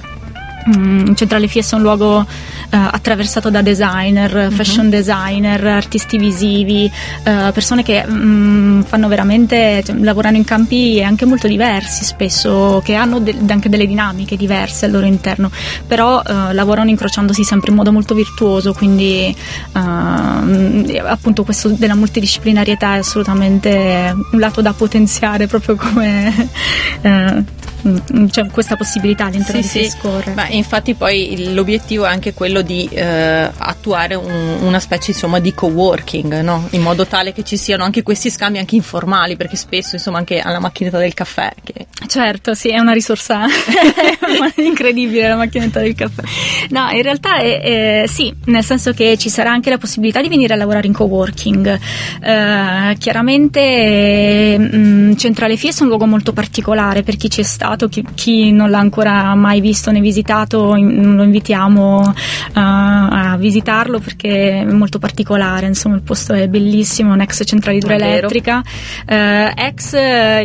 Mm, 0.77 1.13
Centrale 1.15 1.47
Fies 1.47 1.73
è 1.73 1.75
un 1.75 1.83
luogo 1.83 2.27
attraversato 2.77 3.51
da 3.51 3.63
designer, 3.63 4.53
fashion 4.53 4.91
designer, 4.91 5.65
artisti 5.67 6.19
visivi, 6.19 6.91
eh, 7.25 7.51
persone 7.53 7.83
che 7.83 8.05
mm, 8.07 8.83
fanno 8.83 9.09
veramente, 9.09 9.83
cioè, 9.85 9.97
lavorano 9.97 10.37
in 10.37 10.45
campi 10.45 11.03
anche 11.03 11.25
molto 11.25 11.47
diversi 11.47 12.05
spesso, 12.05 12.81
che 12.85 12.95
hanno 12.95 13.21
de- 13.21 13.37
anche 13.49 13.69
delle 13.69 13.87
dinamiche 13.87 14.37
diverse 14.37 14.87
al 14.87 14.93
loro 14.93 15.07
interno, 15.07 15.51
però 15.87 16.23
eh, 16.23 16.53
lavorano 16.53 16.91
incrociandosi 16.91 17.45
sempre 17.45 17.71
in 17.71 17.77
modo 17.77 17.93
molto 17.93 18.15
virtuoso, 18.15 18.73
quindi 18.73 19.35
appunto 19.73 21.45
questo 21.45 21.69
della 21.69 21.95
multidisciplinarietà 21.95 22.95
è 22.95 22.99
assolutamente 22.99 24.15
un 24.33 24.39
lato 24.39 24.61
da 24.61 24.73
potenziare 24.73 25.47
proprio 25.47 25.77
come... 25.77 27.53
mm, 27.87 28.27
c'è 28.27 28.47
questa 28.51 28.77
possibilità 28.77 29.27
all'interno 29.27 29.61
di 29.61 29.67
Fiescore. 29.67 30.31
Beh, 30.33 30.49
infatti 30.49 30.95
poi 30.95 31.53
l'obiettivo 31.53 32.05
è 32.05 32.09
anche 32.09 32.35
quello 32.35 32.63
di 32.63 32.89
eh, 32.93 33.51
attuare 33.57 34.15
un- 34.15 34.59
una 34.63 34.81
specie 34.81 35.13
insomma 35.13 35.39
di 35.39 35.53
co-working, 35.55 36.41
no? 36.41 36.69
in 36.71 36.83
modo 36.83 37.07
tale 37.07 37.33
che 37.33 37.43
ci 37.45 37.57
siano 37.57 37.85
anche 37.85 38.03
questi 38.03 38.31
scambi 38.31 38.59
anche 38.59 38.75
informali, 38.77 39.37
perché 39.37 39.57
spesso 39.57 39.95
insomma 39.95 40.19
anche 40.19 40.39
alla 40.41 40.59
macchinetta 40.59 40.99
del 40.99 41.15
caffè 41.15 41.53
che 41.63 41.87
Certo, 42.07 42.55
sì, 42.55 42.69
è 42.69 42.79
una 42.79 42.93
risorsa 42.93 43.45
incredibile 44.57 45.29
la 45.29 45.37
macchinetta 45.37 45.81
del 45.81 45.95
caffè. 45.95 46.23
No, 46.71 46.89
in 46.91 47.03
realtà 47.03 47.37
è, 47.39 47.61
è- 48.03 48.07
sì, 48.07 48.33
nel 48.47 48.65
senso 48.65 48.93
che 48.93 49.17
ci 49.17 49.29
sarà 49.29 49.51
anche 49.51 49.71
la 49.71 49.79
possibilità 49.79 50.21
di 50.21 50.29
venire 50.29 50.55
a 50.55 50.57
lavorare 50.57 50.87
in 50.87 50.93
coworking. 50.93 51.79
Eh, 52.23 52.97
chiaramente 52.99 54.59
mh, 54.59 55.17
Centrale 55.17 55.57
Fies 55.57 55.79
è 55.81 55.83
un 55.83 55.89
luogo 55.89 56.07
molto 56.07 56.33
particolare 56.33 57.03
per 57.03 57.17
chi 57.17 57.31
ci 57.31 57.41
è 57.41 57.45
stato, 57.45 57.89
chi, 57.89 58.05
chi 58.15 58.53
non 58.53 58.71
l'ha 58.71 58.79
ancora 58.79 59.35
mai 59.35 59.61
visto 59.61 59.91
né 59.91 60.01
visitato, 60.01 60.75
in- 60.77 61.15
lo 61.17 61.23
invitiamo 61.23 62.13
eh, 62.15 62.51
a 62.55 63.37
visitarlo 63.39 63.99
perché 63.99 64.61
è 64.61 64.65
molto 64.65 64.99
particolare, 64.99 65.67
insomma 65.67 65.97
il 65.97 66.03
posto 66.03 66.33
è 66.33 66.49
bellissimo, 66.49 67.11
è 67.11 67.15
un'ex 67.15 67.43
centrale 67.45 67.79
idroelettrica, 67.79 68.63
eh, 69.07 69.53
ex 69.57 69.93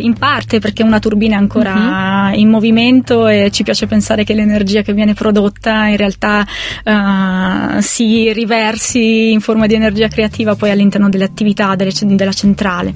in 0.02 0.14
parte 0.18 0.60
perché 0.60 0.84
una 0.84 1.00
turbina 1.00 1.36
è 1.36 1.40
ancora 1.50 2.32
in 2.36 2.48
movimento 2.50 3.28
e 3.28 3.50
ci 3.52 3.64
piace 3.64 3.88
pensare 3.88 4.24
che 4.24 4.34
l'energia 4.34 4.82
che 4.84 4.94
viene 4.94 5.14
prodotta 5.16 5.88
in 5.88 5.98
realtà 5.98 6.46
eh, 6.84 7.82
si 7.82 8.32
riversi 8.32 9.32
in 9.32 9.40
forma 9.42 9.66
di 9.66 9.74
energia 9.74 10.08
creativa 10.08 10.56
poi 10.56 10.70
all'interno 10.70 11.10
delle 11.10 11.24
attività 11.24 11.76
delle- 11.76 11.92
della 12.02 12.32
centrale. 12.34 12.94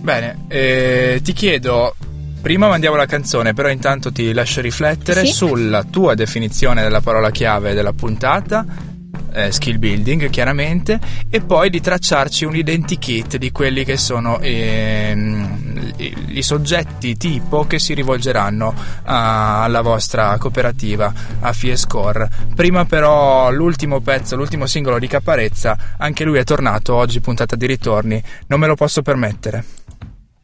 Bene, 0.00 0.44
eh, 0.48 1.20
ti 1.22 1.32
chiedo. 1.32 1.94
Prima 2.42 2.68
mandiamo 2.68 2.94
la 2.94 3.06
canzone, 3.06 3.54
però 3.54 3.68
intanto 3.70 4.12
ti 4.12 4.32
lascio 4.32 4.60
riflettere 4.60 5.24
Sì. 5.26 5.32
sulla 5.32 5.82
tua 5.82 6.14
definizione 6.14 6.80
della 6.82 7.00
parola 7.00 7.32
chiave 7.32 7.74
della 7.74 7.92
puntata, 7.92 8.64
eh, 9.32 9.50
skill 9.50 9.78
building 9.78 10.30
chiaramente, 10.30 11.00
e 11.28 11.40
poi 11.40 11.70
di 11.70 11.80
tracciarci 11.80 12.44
un 12.44 12.54
identikit 12.54 13.36
di 13.36 13.50
quelli 13.50 13.84
che 13.84 13.96
sono 13.96 14.38
ehm, 14.40 15.65
i, 16.28 16.42
soggetti 16.42 17.16
tipo 17.16 17.66
che 17.66 17.78
si 17.78 17.94
rivolgeranno 17.94 18.74
a- 19.04 19.62
alla 19.62 19.80
vostra 19.82 20.36
cooperativa, 20.38 21.12
a 21.40 21.52
Fiescore. 21.52 22.28
Prima 22.54 22.84
però 22.84 23.50
l'ultimo 23.50 24.00
pezzo, 24.00 24.36
l'ultimo 24.36 24.66
singolo 24.66 24.98
di 24.98 25.06
Caparezza, 25.06 25.76
anche 25.98 26.24
lui 26.24 26.38
è 26.38 26.44
tornato 26.44 26.94
oggi, 26.94 27.20
puntata 27.20 27.56
di 27.56 27.66
ritorni, 27.66 28.22
non 28.48 28.60
me 28.60 28.66
lo 28.66 28.74
posso 28.74 29.02
permettere. 29.02 29.64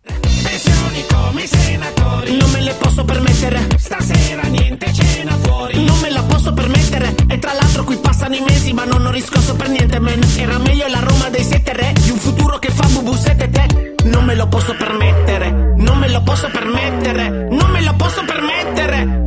Pensioni 0.02 1.04
come 1.08 1.42
i 1.42 1.46
senatori. 1.46 2.36
Non 2.36 2.50
me 2.50 2.60
le 2.60 2.74
posso 2.74 3.04
permettere. 3.04 3.66
Stasera 3.76 4.42
niente 4.42 4.92
cena 4.92 5.36
fuori. 5.36 5.84
Non 5.84 5.98
me 6.00 6.10
la 6.10 6.22
posso 6.22 6.52
permettere 6.52 6.81
E 6.92 7.38
tra 7.38 7.52
l'altro 7.54 7.84
qui 7.84 7.96
passano 7.96 8.34
i 8.34 8.42
mesi 8.46 8.72
Ma 8.72 8.84
non 8.84 9.06
ho 9.06 9.10
riscosso 9.10 9.54
per 9.56 9.68
niente 9.68 9.98
man. 9.98 10.20
Era 10.36 10.58
meglio 10.58 10.86
la 10.88 11.00
Roma 11.00 11.30
dei 11.30 11.42
sette 11.42 11.72
re 11.72 11.92
Di 12.00 12.10
un 12.10 12.18
futuro 12.18 12.58
che 12.58 12.70
fa 12.70 12.86
bubu 12.86 13.14
sette 13.14 13.48
te. 13.48 13.94
Non 14.04 14.24
me 14.24 14.34
lo 14.34 14.46
posso 14.48 14.74
permettere 14.74 15.50
Non 15.76 15.98
me 15.98 16.08
lo 16.10 16.22
posso 16.22 16.48
permettere 16.50 17.48
Non 17.50 17.70
me 17.70 17.82
lo 17.82 17.94
posso 17.94 18.22
permettere 18.24 19.21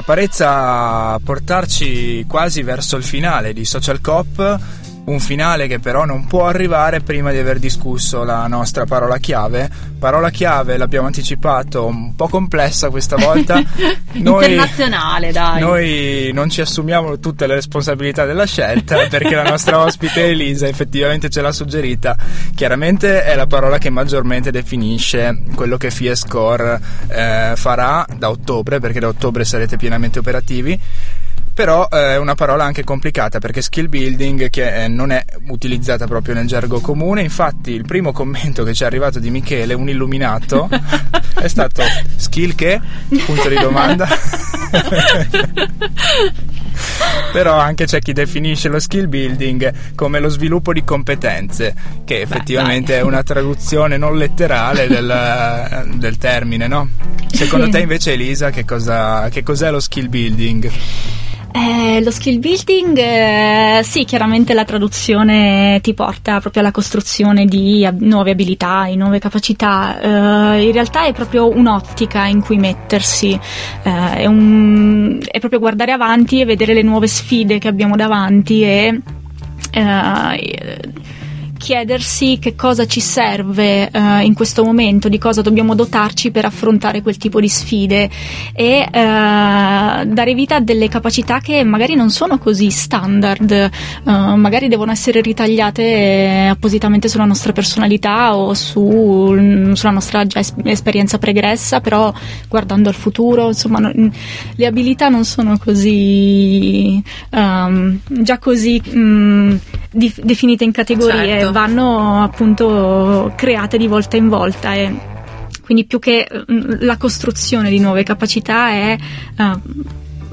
Caparezza 0.00 1.12
a 1.12 1.20
portarci 1.22 2.24
quasi 2.26 2.62
verso 2.62 2.96
il 2.96 3.04
finale 3.04 3.52
di 3.52 3.66
Social 3.66 4.00
Cop, 4.00 4.58
un 5.04 5.20
finale 5.20 5.66
che 5.66 5.78
però 5.78 6.04
non 6.04 6.26
può 6.26 6.46
arrivare 6.46 7.00
prima 7.00 7.32
di 7.32 7.38
aver 7.38 7.58
discusso 7.58 8.22
la 8.22 8.46
nostra 8.46 8.84
parola 8.84 9.18
chiave. 9.18 9.68
Parola 9.98 10.30
chiave, 10.30 10.76
l'abbiamo 10.76 11.06
anticipato, 11.06 11.86
un 11.86 12.14
po' 12.14 12.28
complessa 12.28 12.90
questa 12.90 13.16
volta. 13.16 13.62
internazionale, 14.12 15.32
dai. 15.32 15.60
Noi 15.60 16.30
non 16.32 16.48
ci 16.48 16.60
assumiamo 16.60 17.18
tutte 17.18 17.46
le 17.46 17.54
responsabilità 17.54 18.24
della 18.24 18.46
scelta 18.46 19.06
perché 19.10 19.34
la 19.34 19.42
nostra 19.42 19.78
ospite 19.80 20.26
Elisa 20.26 20.66
effettivamente 20.66 21.28
ce 21.28 21.40
l'ha 21.40 21.52
suggerita. 21.52 22.16
Chiaramente 22.54 23.24
è 23.24 23.34
la 23.34 23.46
parola 23.46 23.78
che 23.78 23.90
maggiormente 23.90 24.50
definisce 24.50 25.42
quello 25.54 25.76
che 25.76 25.90
Fiescore 25.90 26.80
eh, 27.08 27.52
farà 27.56 28.06
da 28.16 28.30
ottobre, 28.30 28.80
perché 28.80 29.00
da 29.00 29.08
ottobre 29.08 29.44
sarete 29.44 29.76
pienamente 29.76 30.18
operativi. 30.18 30.78
Però 31.60 31.86
eh, 31.92 32.12
è 32.14 32.16
una 32.16 32.34
parola 32.34 32.64
anche 32.64 32.84
complicata 32.84 33.38
perché 33.38 33.60
skill 33.60 33.90
building 33.90 34.48
che 34.48 34.84
eh, 34.84 34.88
non 34.88 35.10
è 35.10 35.22
utilizzata 35.48 36.06
proprio 36.06 36.32
nel 36.32 36.46
gergo 36.46 36.80
comune. 36.80 37.20
Infatti, 37.20 37.72
il 37.72 37.84
primo 37.84 38.12
commento 38.12 38.64
che 38.64 38.72
ci 38.72 38.82
è 38.82 38.86
arrivato 38.86 39.18
di 39.18 39.28
Michele, 39.28 39.74
un 39.74 39.86
illuminato, 39.90 40.70
è 41.38 41.48
stato 41.48 41.82
skill 42.16 42.54
che? 42.54 42.80
Punto 43.26 43.50
di 43.50 43.56
domanda. 43.56 44.08
Però 47.30 47.58
anche 47.58 47.84
c'è 47.84 47.98
chi 47.98 48.14
definisce 48.14 48.68
lo 48.68 48.78
skill 48.78 49.06
building 49.06 49.94
come 49.94 50.18
lo 50.18 50.30
sviluppo 50.30 50.72
di 50.72 50.82
competenze, 50.82 51.74
che 52.06 52.22
effettivamente 52.22 52.92
dai. 52.92 53.02
è 53.02 53.04
una 53.04 53.22
traduzione 53.22 53.98
non 53.98 54.16
letterale 54.16 54.88
del, 54.88 55.88
del 55.98 56.16
termine, 56.16 56.66
no? 56.66 56.88
Secondo 57.30 57.66
Sì. 57.66 57.72
te 57.72 57.80
invece 57.80 58.12
Elisa 58.14 58.48
che, 58.48 58.64
cosa, 58.64 59.28
che 59.28 59.42
cos'è 59.42 59.70
lo 59.70 59.78
skill 59.78 60.08
building? 60.08 60.70
Eh, 61.52 62.00
lo 62.04 62.12
skill 62.12 62.38
building, 62.38 62.96
eh, 62.96 63.80
sì, 63.82 64.04
chiaramente 64.04 64.54
la 64.54 64.64
traduzione 64.64 65.80
ti 65.82 65.94
porta 65.94 66.38
proprio 66.38 66.62
alla 66.62 66.70
costruzione 66.70 67.44
di 67.44 67.84
ab- 67.84 68.00
nuove 68.00 68.30
abilità, 68.30 68.84
di 68.88 68.94
nuove 68.96 69.18
capacità. 69.18 69.98
Eh, 70.00 70.62
in 70.66 70.72
realtà 70.72 71.06
è 71.06 71.12
proprio 71.12 71.48
un'ottica 71.48 72.26
in 72.26 72.40
cui 72.40 72.56
mettersi, 72.56 73.32
eh, 73.82 74.12
è, 74.14 74.26
un- 74.26 75.18
è 75.28 75.38
proprio 75.40 75.58
guardare 75.58 75.90
avanti 75.90 76.40
e 76.40 76.44
vedere 76.44 76.72
le 76.72 76.82
nuove 76.82 77.08
sfide 77.08 77.58
che 77.58 77.66
abbiamo 77.68 77.96
davanti 77.96 78.62
e 78.62 79.00
eh, 79.72 80.80
chiedersi 81.60 82.38
che 82.40 82.56
cosa 82.56 82.86
ci 82.86 83.00
serve 83.00 83.90
eh, 83.90 84.22
in 84.24 84.32
questo 84.32 84.64
momento, 84.64 85.10
di 85.10 85.18
cosa 85.18 85.42
dobbiamo 85.42 85.74
dotarci 85.74 86.30
per 86.30 86.46
affrontare 86.46 87.02
quel 87.02 87.18
tipo 87.18 87.38
di 87.38 87.48
sfide 87.50 88.08
e 88.54 88.88
eh, 88.90 88.90
dare 88.90 90.34
vita 90.34 90.56
a 90.56 90.60
delle 90.60 90.88
capacità 90.88 91.40
che 91.40 91.62
magari 91.62 91.94
non 91.94 92.08
sono 92.10 92.38
così 92.38 92.70
standard, 92.70 93.50
eh, 93.52 93.70
magari 94.04 94.68
devono 94.68 94.90
essere 94.90 95.20
ritagliate 95.20 96.48
appositamente 96.50 97.08
sulla 97.08 97.26
nostra 97.26 97.52
personalità 97.52 98.34
o 98.34 98.54
su- 98.54 99.72
sulla 99.74 99.92
nostra 99.92 100.24
esperienza 100.64 101.18
pregressa, 101.18 101.80
però 101.80 102.10
guardando 102.48 102.88
al 102.88 102.94
futuro, 102.94 103.48
insomma, 103.48 103.78
non- 103.80 104.10
le 104.56 104.66
abilità 104.66 105.10
non 105.10 105.26
sono 105.26 105.58
così 105.58 107.02
ehm, 107.30 107.98
già 108.08 108.38
così 108.38 108.80
mm, 108.96 109.54
dif- 109.90 110.22
definite 110.22 110.64
in 110.64 110.72
categorie, 110.72 111.40
Certo. 111.40 111.49
Vanno 111.50 112.22
appunto 112.22 113.32
create 113.36 113.78
di 113.78 113.86
volta 113.86 114.16
in 114.16 114.28
volta 114.28 114.74
e 114.74 114.94
quindi 115.62 115.86
più 115.86 115.98
che 115.98 116.26
mm, 116.30 116.80
la 116.80 116.96
costruzione 116.96 117.70
di 117.70 117.78
nuove 117.78 118.02
capacità 118.02 118.70
è 118.70 118.96
eh, 119.38 119.52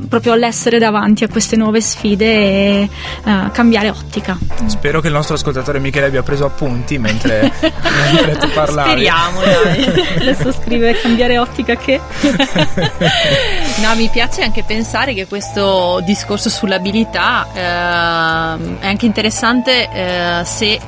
proprio 0.10 0.36
l'essere 0.36 0.80
davanti 0.80 1.24
a 1.24 1.28
queste 1.28 1.56
nuove 1.56 1.82
sfide 1.82 2.26
e 2.26 2.90
eh, 3.24 3.52
cambiare 3.52 3.90
ottica. 3.90 4.38
Spero 4.66 5.02
che 5.02 5.08
il 5.08 5.14
nostro 5.14 5.36
ascoltatore 5.36 5.80
Michele 5.80 6.08
abbia 6.08 6.24
preso 6.24 6.46
appunti 6.46 6.98
mentre, 6.98 7.52
mentre 7.62 8.38
tu 8.38 8.50
parlavi. 8.50 8.90
Speriamo, 8.90 9.42
dai. 9.42 9.86
Adesso 10.22 10.52
scrive 10.54 11.00
cambiare 11.00 11.38
ottica 11.38 11.76
che 11.76 12.00
No, 13.82 13.96
mi 13.96 14.10
piace 14.10 14.42
anche 14.42 14.64
pensare 14.64 15.14
che 15.14 15.28
questo 15.28 16.02
discorso 16.04 16.50
sull'abilità 16.50 17.48
ehm, 17.54 18.80
è 18.80 18.88
anche 18.88 19.06
interessante 19.06 19.90
eh, 19.92 20.46
se 20.46 20.80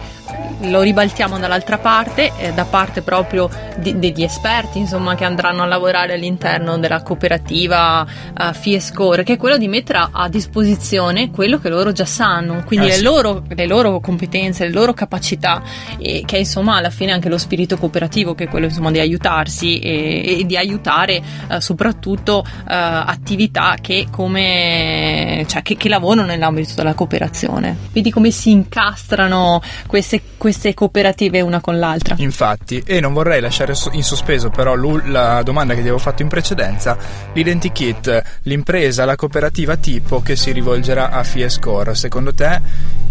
lo 0.62 0.82
ribaltiamo 0.82 1.38
dall'altra 1.40 1.78
parte, 1.78 2.32
eh, 2.38 2.54
da 2.54 2.66
parte 2.66 3.02
proprio 3.02 3.50
di- 3.78 3.98
degli 3.98 4.24
esperti 4.24 4.80
insomma, 4.80 5.16
che 5.16 5.24
andranno 5.24 5.64
a 5.64 5.66
lavorare 5.66 6.14
all'interno 6.14 6.78
della 6.78 7.02
cooperativa 7.02 8.06
eh, 8.06 8.54
FIESCORE, 8.54 9.24
che 9.24 9.34
è 9.34 9.38
quello 9.38 9.58
di 9.58 9.68
mettere 9.68 10.00
a, 10.00 10.10
a 10.12 10.30
disposizione 10.30 11.32
quello 11.32 11.60
che 11.60 11.70
loro 11.70 11.92
già 11.92 12.06
sanno, 12.06 12.64
quindi 12.66 12.88
le, 12.88 12.94
sì. 12.94 13.04
loro, 13.04 13.44
le 13.48 13.66
loro 13.66 14.00
competenze, 14.00 14.66
le 14.66 14.74
loro 14.74 14.94
capacità, 14.94 15.62
e 15.98 16.24
che 16.26 16.36
è 16.36 16.40
insomma 16.40 16.76
alla 16.76 16.90
fine 16.90 17.14
anche 17.14 17.30
lo 17.30 17.38
spirito 17.38 17.78
cooperativo, 17.78 18.36
che 18.36 18.46
è 18.46 18.48
quello 18.50 18.66
insomma 18.66 18.92
di 18.92 19.00
aiutarsi 19.00 19.80
e, 19.80 20.40
e 20.40 20.46
di 20.46 20.58
aiutare 20.58 21.22
eh, 21.50 21.62
soprattutto 21.62 22.44
eh, 22.46 22.74
attività 22.74 23.76
che, 23.80 24.08
come, 24.12 25.46
cioè, 25.48 25.62
che, 25.62 25.78
che 25.78 25.90
lavorano 25.90 26.28
nell'ambito 26.28 26.74
della 26.76 26.94
cooperazione. 26.94 27.76
Vedi 27.92 28.12
come 28.12 28.32
si 28.32 28.52
incastrano 28.52 29.62
queste, 29.88 30.22
queste 30.38 30.49
cooperative 30.74 31.42
una 31.42 31.62
con 31.62 31.78
l'altra. 31.80 32.16
Infatti, 32.18 32.84
e 32.86 33.00
non 33.00 33.14
vorrei 33.14 33.42
lasciare 33.42 33.74
in 33.92 34.04
sospeso 34.04 34.50
però 34.50 34.76
la 34.76 35.42
domanda 35.44 35.74
che 35.74 35.80
ti 35.80 35.88
avevo 35.88 36.02
fatto 36.02 36.22
in 36.22 36.28
precedenza, 36.28 36.98
l'identikit, 37.34 38.40
l'impresa, 38.44 39.06
la 39.06 39.16
cooperativa 39.16 39.76
tipo 39.78 40.22
che 40.22 40.36
si 40.36 40.52
rivolgerà 40.52 41.10
a 41.12 41.24
FIESCORE, 41.24 41.96
secondo 41.96 42.34
te 42.34 42.62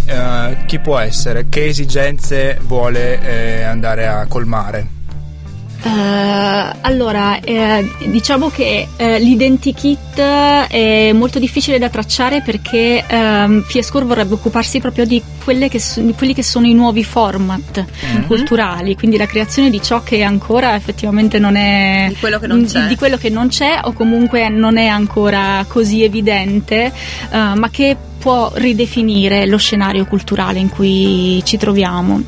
eh, 0.06 0.56
chi 0.66 0.78
può 0.78 0.98
essere? 0.98 1.46
Che 1.48 1.66
esigenze 1.66 2.58
vuole 2.62 3.20
eh, 3.20 3.62
andare 3.62 4.06
a 4.06 4.26
colmare? 4.26 4.97
Eh, 5.80 6.72
allora, 6.80 7.38
eh, 7.40 7.88
diciamo 8.06 8.48
che 8.48 8.88
eh, 8.96 9.18
l'identikit 9.20 10.18
è 10.20 11.12
molto 11.12 11.38
difficile 11.38 11.78
da 11.78 11.88
tracciare 11.88 12.42
perché 12.42 13.04
ehm, 13.06 13.62
Fiescore 13.62 14.04
vorrebbe 14.04 14.34
occuparsi 14.34 14.80
proprio 14.80 15.04
di, 15.06 15.22
quelle 15.44 15.68
che 15.68 15.78
so- 15.78 16.00
di 16.00 16.12
quelli 16.14 16.34
che 16.34 16.42
sono 16.42 16.66
i 16.66 16.74
nuovi 16.74 17.04
format 17.04 17.84
Mhm. 18.14 18.26
culturali, 18.26 18.96
quindi 18.96 19.16
la 19.16 19.26
creazione 19.26 19.70
di 19.70 19.80
ciò 19.80 20.02
che 20.02 20.22
ancora 20.22 20.74
effettivamente 20.74 21.38
non 21.38 21.54
è 21.56 22.06
Di 22.08 22.16
quello 22.16 22.38
che 22.40 22.46
non 22.48 22.62
di- 22.62 22.66
c'è. 22.66 22.86
di 22.86 22.96
quello 22.96 23.16
che 23.16 23.30
non 23.30 23.48
c'è 23.48 23.78
o 23.84 23.92
comunque 23.92 24.48
non 24.48 24.76
è 24.78 24.86
ancora 24.86 25.64
così 25.68 26.02
evidente, 26.02 26.92
eh, 27.30 27.36
ma 27.54 27.68
che 27.70 27.96
può 28.18 28.50
ridefinire 28.54 29.46
lo 29.46 29.58
scenario 29.58 30.04
culturale 30.06 30.58
in 30.58 30.68
cui 30.68 31.40
ci 31.44 31.56
troviamo. 31.56 32.20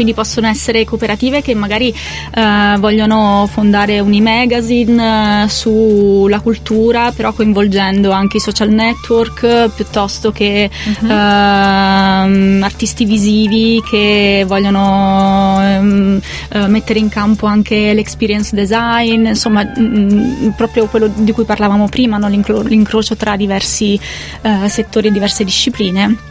Quindi 0.00 0.16
possono 0.16 0.46
essere 0.46 0.86
cooperative 0.86 1.42
che 1.42 1.54
magari 1.54 1.94
eh, 2.34 2.76
vogliono 2.78 3.46
fondare 3.52 4.00
un 4.00 4.10
e-magazine 4.14 5.42
eh, 5.44 5.48
sulla 5.50 6.40
cultura, 6.40 7.12
però 7.14 7.34
coinvolgendo 7.34 8.10
anche 8.10 8.38
i 8.38 8.40
social 8.40 8.70
network 8.70 9.68
piuttosto 9.74 10.32
che 10.32 10.70
Mhm. 11.00 11.10
ehm, 11.10 12.60
artisti 12.62 13.04
visivi 13.04 13.82
che 13.86 14.44
vogliono 14.46 15.58
ehm, 15.60 16.20
eh, 16.52 16.66
mettere 16.68 16.98
in 16.98 17.10
campo 17.10 17.44
anche 17.44 17.92
l'experience 17.92 18.54
design, 18.56 19.26
insomma 19.26 19.62
mm, 19.78 20.48
proprio 20.56 20.86
quello 20.86 21.10
di 21.14 21.32
cui 21.32 21.44
parlavamo 21.44 21.88
prima, 21.90 22.16
no? 22.16 22.26
L'incro- 22.28 22.62
l'incrocio 22.62 23.16
tra 23.16 23.36
diversi 23.36 24.00
eh, 24.40 24.66
settori 24.70 25.08
e 25.08 25.12
diverse 25.12 25.44
discipline. 25.44 26.28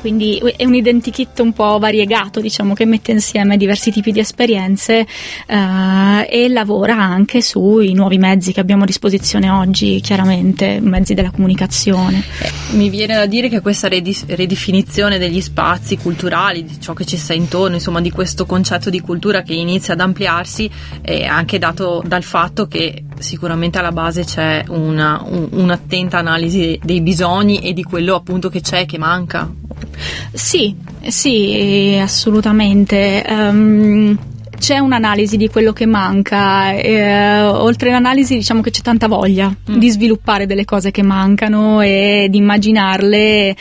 Quindi 0.00 0.42
è 0.56 0.64
un 0.64 0.74
identikit 0.74 1.38
un 1.40 1.52
po' 1.52 1.78
variegato, 1.78 2.40
diciamo, 2.40 2.72
che 2.72 2.86
mette 2.86 3.12
insieme 3.12 3.56
diversi 3.58 3.90
tipi 3.90 4.12
di 4.12 4.18
esperienze 4.20 5.06
eh, 5.46 6.26
e 6.28 6.48
lavora 6.48 6.96
anche 6.96 7.42
sui 7.42 7.92
nuovi 7.92 8.16
mezzi 8.16 8.52
che 8.52 8.60
abbiamo 8.60 8.84
a 8.84 8.86
disposizione 8.86 9.50
oggi, 9.50 10.00
chiaramente, 10.00 10.80
mezzi 10.80 11.12
della 11.12 11.30
comunicazione. 11.30 12.22
Eh, 12.40 12.50
Mi 12.76 12.88
viene 12.88 13.14
da 13.14 13.26
dire 13.26 13.48
che 13.50 13.60
questa 13.60 13.88
redis- 13.88 14.24
ridefinizione 14.26 15.18
degli 15.18 15.40
spazi 15.42 15.98
culturali, 15.98 16.64
di 16.64 16.80
ciò 16.80 16.94
che 16.94 17.04
ci 17.04 17.18
sta 17.18 17.34
intorno, 17.34 17.74
insomma 17.74 18.00
di 18.00 18.10
questo 18.10 18.46
concetto 18.46 18.88
di 18.88 19.00
cultura 19.00 19.42
che 19.42 19.52
inizia 19.52 19.92
ad 19.92 20.00
ampliarsi, 20.00 20.70
è 21.02 21.24
anche 21.24 21.58
dato 21.58 22.02
dal 22.06 22.22
fatto 22.22 22.66
che 22.66 23.04
sicuramente 23.18 23.78
alla 23.78 23.92
base 23.92 24.24
c'è 24.24 24.64
una- 24.68 25.22
un- 25.26 25.48
un'attenta 25.50 26.16
analisi 26.16 26.80
dei 26.82 27.02
bisogni 27.02 27.58
e 27.58 27.74
di 27.74 27.82
quello 27.82 28.14
appunto 28.14 28.48
che 28.48 28.62
c'è 28.62 28.80
e 28.80 28.86
che 28.86 28.96
manca. 28.96 29.50
Sì, 30.32 30.74
sì, 31.08 31.98
assolutamente. 32.00 33.24
Ehm, 33.24 34.18
c'è 34.60 34.78
un'analisi 34.78 35.36
di 35.36 35.48
quello 35.48 35.72
che 35.72 35.86
manca, 35.86 36.72
eh, 36.72 37.40
oltre 37.42 37.88
all'analisi 37.88 38.34
diciamo 38.36 38.60
che 38.60 38.70
c'è 38.70 38.82
tanta 38.82 39.08
voglia 39.08 39.48
Mm. 39.70 39.76
di 39.78 39.90
sviluppare 39.90 40.46
delle 40.46 40.64
cose 40.64 40.90
che 40.90 41.02
mancano 41.02 41.80
e 41.80 42.26
di 42.30 42.38
immaginarle, 42.38 43.48
eh, 43.48 43.56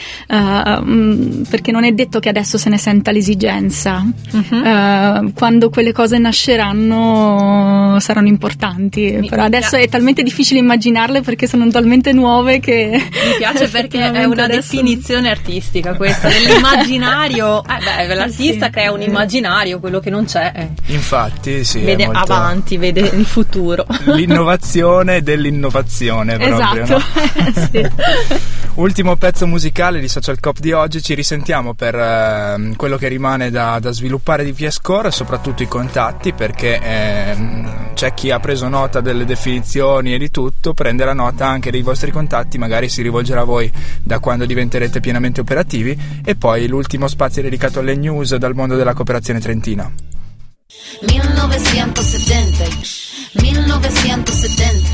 mm, 0.82 1.44
perché 1.50 1.72
non 1.72 1.84
è 1.86 1.92
detto 1.94 2.20
che 2.20 2.30
adesso 2.30 2.58
se 2.58 2.70
ne 2.70 2.78
senta 2.78 3.12
l'esigenza. 3.12 4.04
Mhm. 4.32 4.64
Eh, 4.66 5.32
quando 5.34 5.70
quelle 5.70 5.92
cose 5.94 6.18
nasceranno 6.20 7.98
saranno 8.00 8.28
importanti, 8.28 9.18
Mi- 9.20 9.28
però 9.30 9.42
mi 9.44 9.48
adesso 9.48 9.76
pia- 9.78 9.86
è 9.86 9.90
talmente 9.90 10.24
difficile 10.24 10.60
immaginarle 10.60 11.22
perché 11.22 11.48
sono 11.48 11.68
talmente 11.70 12.12
nuove 12.14 12.60
che... 12.60 12.90
Mi 12.92 13.36
piace 13.38 13.68
perché 13.68 14.12
è 14.12 14.24
una 14.26 14.44
adesso- 14.44 14.72
definizione 14.76 15.30
artistica 15.30 15.96
questa, 15.96 16.28
dell'immaginario. 16.30 17.64
Eh 17.80 18.08
beh, 18.08 18.14
l'artista 18.16 18.66
sì. 18.66 18.72
crea 18.72 18.92
un 18.92 19.02
immaginario, 19.02 19.80
quello 19.80 20.00
che 20.00 20.10
non 20.10 20.26
c'è 20.26 20.52
eh, 20.56 20.70
Infatti, 20.90 21.64
sì, 21.64 21.80
vede 21.82 22.06
molto- 22.06 22.34
avanti, 22.34 22.78
vede 22.78 23.02
il 23.02 23.26
futuro. 23.26 23.86
L'innovazione 24.06 25.22
dell'innovazione 25.22 26.38
proprio, 26.38 26.84
Esatto, 26.84 26.98
no? 26.98 27.68
sì. 27.72 27.88
Ultimo 28.76 29.16
pezzo 29.18 29.46
musicale 29.46 30.00
di 30.00 30.08
Social 30.08 30.40
Cop 30.40 30.60
di 30.60 30.72
oggi, 30.72 31.02
ci 31.02 31.14
risentiamo 31.14 31.74
per 31.74 31.96
ehm, 31.96 32.76
quello 32.76 32.98
che 32.98 33.08
rimane 33.08 33.52
da, 33.52 33.78
da 33.80 33.92
sviluppare 33.92 34.44
di 34.44 34.54
PS-Core, 34.54 35.12
soprattutto 35.12 35.64
i 35.64 35.68
contatti, 35.68 36.34
perché 36.34 36.80
ehm, 36.82 37.94
c'è 37.94 38.14
chi 38.14 38.32
ha 38.32 38.40
preso 38.40 38.70
nota 38.70 39.02
delle 39.02 39.26
definizioni 39.26 40.14
e 40.14 40.18
di 40.18 40.32
tutto, 40.32 40.74
prenderà 40.74 41.14
nota 41.14 41.46
anche 41.46 41.72
dei 41.72 41.82
vostri 41.82 42.12
contatti, 42.12 42.58
magari 42.58 42.88
si 42.88 43.02
rivolgerà 43.02 43.42
a 43.42 43.46
voi 43.46 43.70
da 44.02 44.20
quando 44.20 44.46
diventerete 44.46 45.02
pienamente 45.02 45.42
operativi, 45.42 46.22
e 46.24 46.36
poi 46.36 46.68
l'ultimo 46.68 47.08
spazio 47.08 47.42
dedicato 47.42 47.80
alle 47.80 47.96
news 47.96 48.36
dal 48.38 48.56
mondo 48.56 48.76
della 48.76 48.94
cooperazione 48.94 49.40
trentina. 49.40 49.92
1970, 51.02 52.66
1970, 53.42 54.90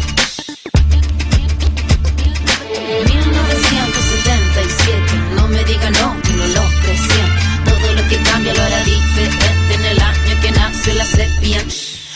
1977, 3.06 5.16
no 5.36 5.48
me 5.50 5.62
digan 5.66 5.92
no, 5.94 6.16
que 6.22 6.34
no 6.34 6.46
lo 6.48 6.62
presiento. 6.84 7.42
Todo 7.66 7.94
lo 7.94 8.08
que 8.08 8.18
cambia 8.24 8.54
lo 8.54 8.62
hará 8.62 8.84
diferente 8.84 9.74
en 9.74 9.86
el 9.86 10.00
año 10.00 10.42
que 10.42 10.52
nació 10.52 10.94
la 10.94 11.06
sepia. 11.06 11.64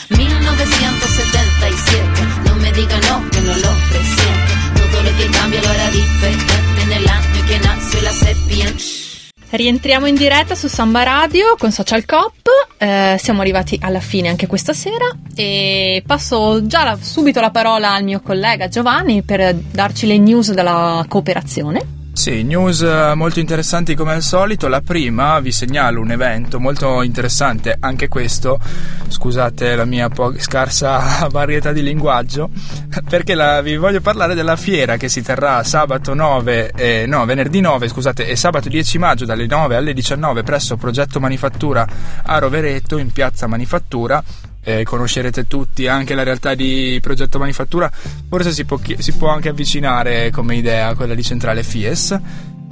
1977, 0.08 2.22
no 2.46 2.56
me 2.56 2.72
digan 2.72 3.00
no, 3.08 3.30
que 3.30 3.40
no 3.42 3.54
lo 3.56 3.70
presiento. 3.90 4.54
Todo 4.76 5.02
lo 5.02 5.16
que 5.16 5.26
cambia 5.30 5.60
lo 5.62 5.68
hará 5.68 5.90
diferente 5.90 6.54
en 6.82 6.92
el 6.92 7.08
año 7.08 7.46
que 7.46 7.58
nació 7.58 8.00
la 8.02 8.12
sepia. 8.12 8.72
Rientriamo 9.52 10.06
in 10.06 10.14
diretta 10.14 10.54
su 10.54 10.68
Samba 10.68 11.02
Radio 11.02 11.56
con 11.58 11.72
Social 11.72 12.04
Cop. 12.04 12.46
Eh, 12.78 13.16
siamo 13.18 13.40
arrivati 13.40 13.76
alla 13.82 13.98
fine 13.98 14.28
anche 14.28 14.46
questa 14.46 14.72
sera 14.72 15.06
e 15.34 16.04
passo 16.06 16.64
già 16.66 16.84
la- 16.84 16.98
subito 17.00 17.40
la 17.40 17.50
parola 17.50 17.92
al 17.92 18.04
mio 18.04 18.20
collega 18.20 18.68
Giovanni 18.68 19.22
per 19.22 19.52
darci 19.54 20.06
le 20.06 20.18
news 20.18 20.52
della 20.52 21.04
cooperazione. 21.08 21.98
Sì, 22.20 22.42
news 22.42 22.82
eh, 22.82 23.14
molto 23.14 23.40
interessanti 23.40 23.94
come 23.94 24.12
al 24.12 24.20
solito. 24.20 24.68
La 24.68 24.82
prima 24.82 25.40
vi 25.40 25.52
segnalo 25.52 26.02
un 26.02 26.10
evento 26.10 26.60
molto 26.60 27.00
interessante, 27.00 27.74
anche 27.80 28.08
questo, 28.08 28.60
scusate 29.08 29.74
la 29.74 29.86
mia 29.86 30.10
po- 30.10 30.38
scarsa 30.38 31.26
varietà 31.32 31.72
di 31.72 31.82
linguaggio, 31.82 32.50
perché 33.08 33.34
la- 33.34 33.62
vi 33.62 33.78
voglio 33.78 34.02
parlare 34.02 34.34
della 34.34 34.56
fiera 34.56 34.98
che 34.98 35.08
si 35.08 35.22
terrà 35.22 35.64
sabato 35.64 36.12
9, 36.12 36.72
eh, 36.76 37.04
no, 37.06 37.24
venerdì 37.24 37.62
9, 37.62 37.88
scusate, 37.88 38.28
e 38.28 38.36
sabato 38.36 38.68
10 38.68 38.98
maggio 38.98 39.24
dalle 39.24 39.46
9 39.46 39.76
alle 39.76 39.94
19 39.94 40.42
presso 40.42 40.76
Progetto 40.76 41.20
Manifattura 41.20 41.86
a 42.22 42.38
Rovereto 42.38 42.98
in 42.98 43.12
piazza 43.12 43.46
Manifattura. 43.46 44.22
Eh, 44.62 44.84
conoscerete 44.84 45.46
tutti 45.46 45.86
anche 45.86 46.14
la 46.14 46.22
realtà 46.22 46.54
di 46.54 46.98
Progetto 47.00 47.38
Manifattura, 47.38 47.90
forse 48.28 48.52
si 48.52 48.64
può, 48.64 48.78
si 48.98 49.12
può 49.12 49.28
anche 49.28 49.48
avvicinare 49.48 50.30
come 50.30 50.56
idea 50.56 50.88
a 50.88 50.94
quella 50.94 51.14
di 51.14 51.22
Centrale 51.22 51.62
Fies. 51.62 52.18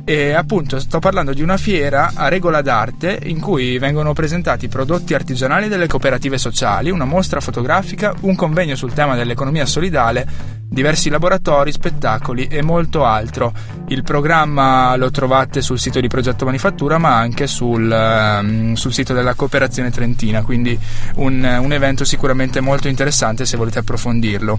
E 0.04 0.32
appunto 0.32 0.80
sto 0.80 1.00
parlando 1.00 1.34
di 1.34 1.42
una 1.42 1.58
fiera 1.58 2.12
a 2.14 2.28
regola 2.28 2.62
d'arte 2.62 3.20
in 3.24 3.40
cui 3.40 3.76
vengono 3.76 4.14
presentati 4.14 4.66
prodotti 4.66 5.12
artigianali 5.12 5.68
delle 5.68 5.86
cooperative 5.86 6.38
sociali, 6.38 6.90
una 6.90 7.04
mostra 7.04 7.40
fotografica, 7.40 8.14
un 8.20 8.34
convegno 8.34 8.74
sul 8.74 8.94
tema 8.94 9.16
dell'economia 9.16 9.66
solidale, 9.66 10.26
diversi 10.68 11.08
laboratori, 11.08 11.72
spettacoli 11.72 12.46
e 12.46 12.62
molto 12.62 13.04
altro. 13.04 13.52
Il 13.88 14.02
programma 14.02 14.94
lo 14.96 15.10
trovate 15.10 15.62
sul 15.62 15.78
sito 15.78 16.00
di 16.00 16.08
Progetto 16.08 16.44
Manifattura 16.44 16.98
ma 16.98 17.16
anche 17.16 17.46
sul, 17.46 17.90
ehm, 17.90 18.74
sul 18.74 18.92
sito 18.92 19.14
della 19.14 19.34
Cooperazione 19.34 19.90
Trentina, 19.90 20.42
quindi 20.42 20.78
un, 21.16 21.58
un 21.60 21.72
evento 21.72 22.04
sicuramente 22.04 22.60
molto 22.60 22.88
interessante 22.88 23.46
se 23.46 23.56
volete 23.56 23.78
approfondirlo. 23.78 24.58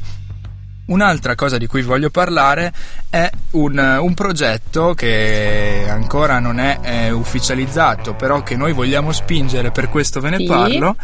Un'altra 0.90 1.36
cosa 1.36 1.58
di 1.58 1.68
cui 1.68 1.82
voglio 1.84 2.10
parlare 2.10 2.74
è 3.10 3.30
un, 3.52 3.78
un 4.02 4.14
progetto 4.16 4.94
che 4.96 5.86
ancora 5.88 6.40
non 6.40 6.60
è 6.60 6.80
eh, 6.82 7.12
ufficializzato, 7.12 8.14
però 8.16 8.42
che 8.42 8.56
noi 8.56 8.74
vogliamo 8.74 9.12
spingere, 9.12 9.70
per 9.72 9.90
questo 9.90 10.20
ve 10.20 10.30
ne 10.32 10.38
Sì. 10.38 10.46
parlo. 10.46 10.96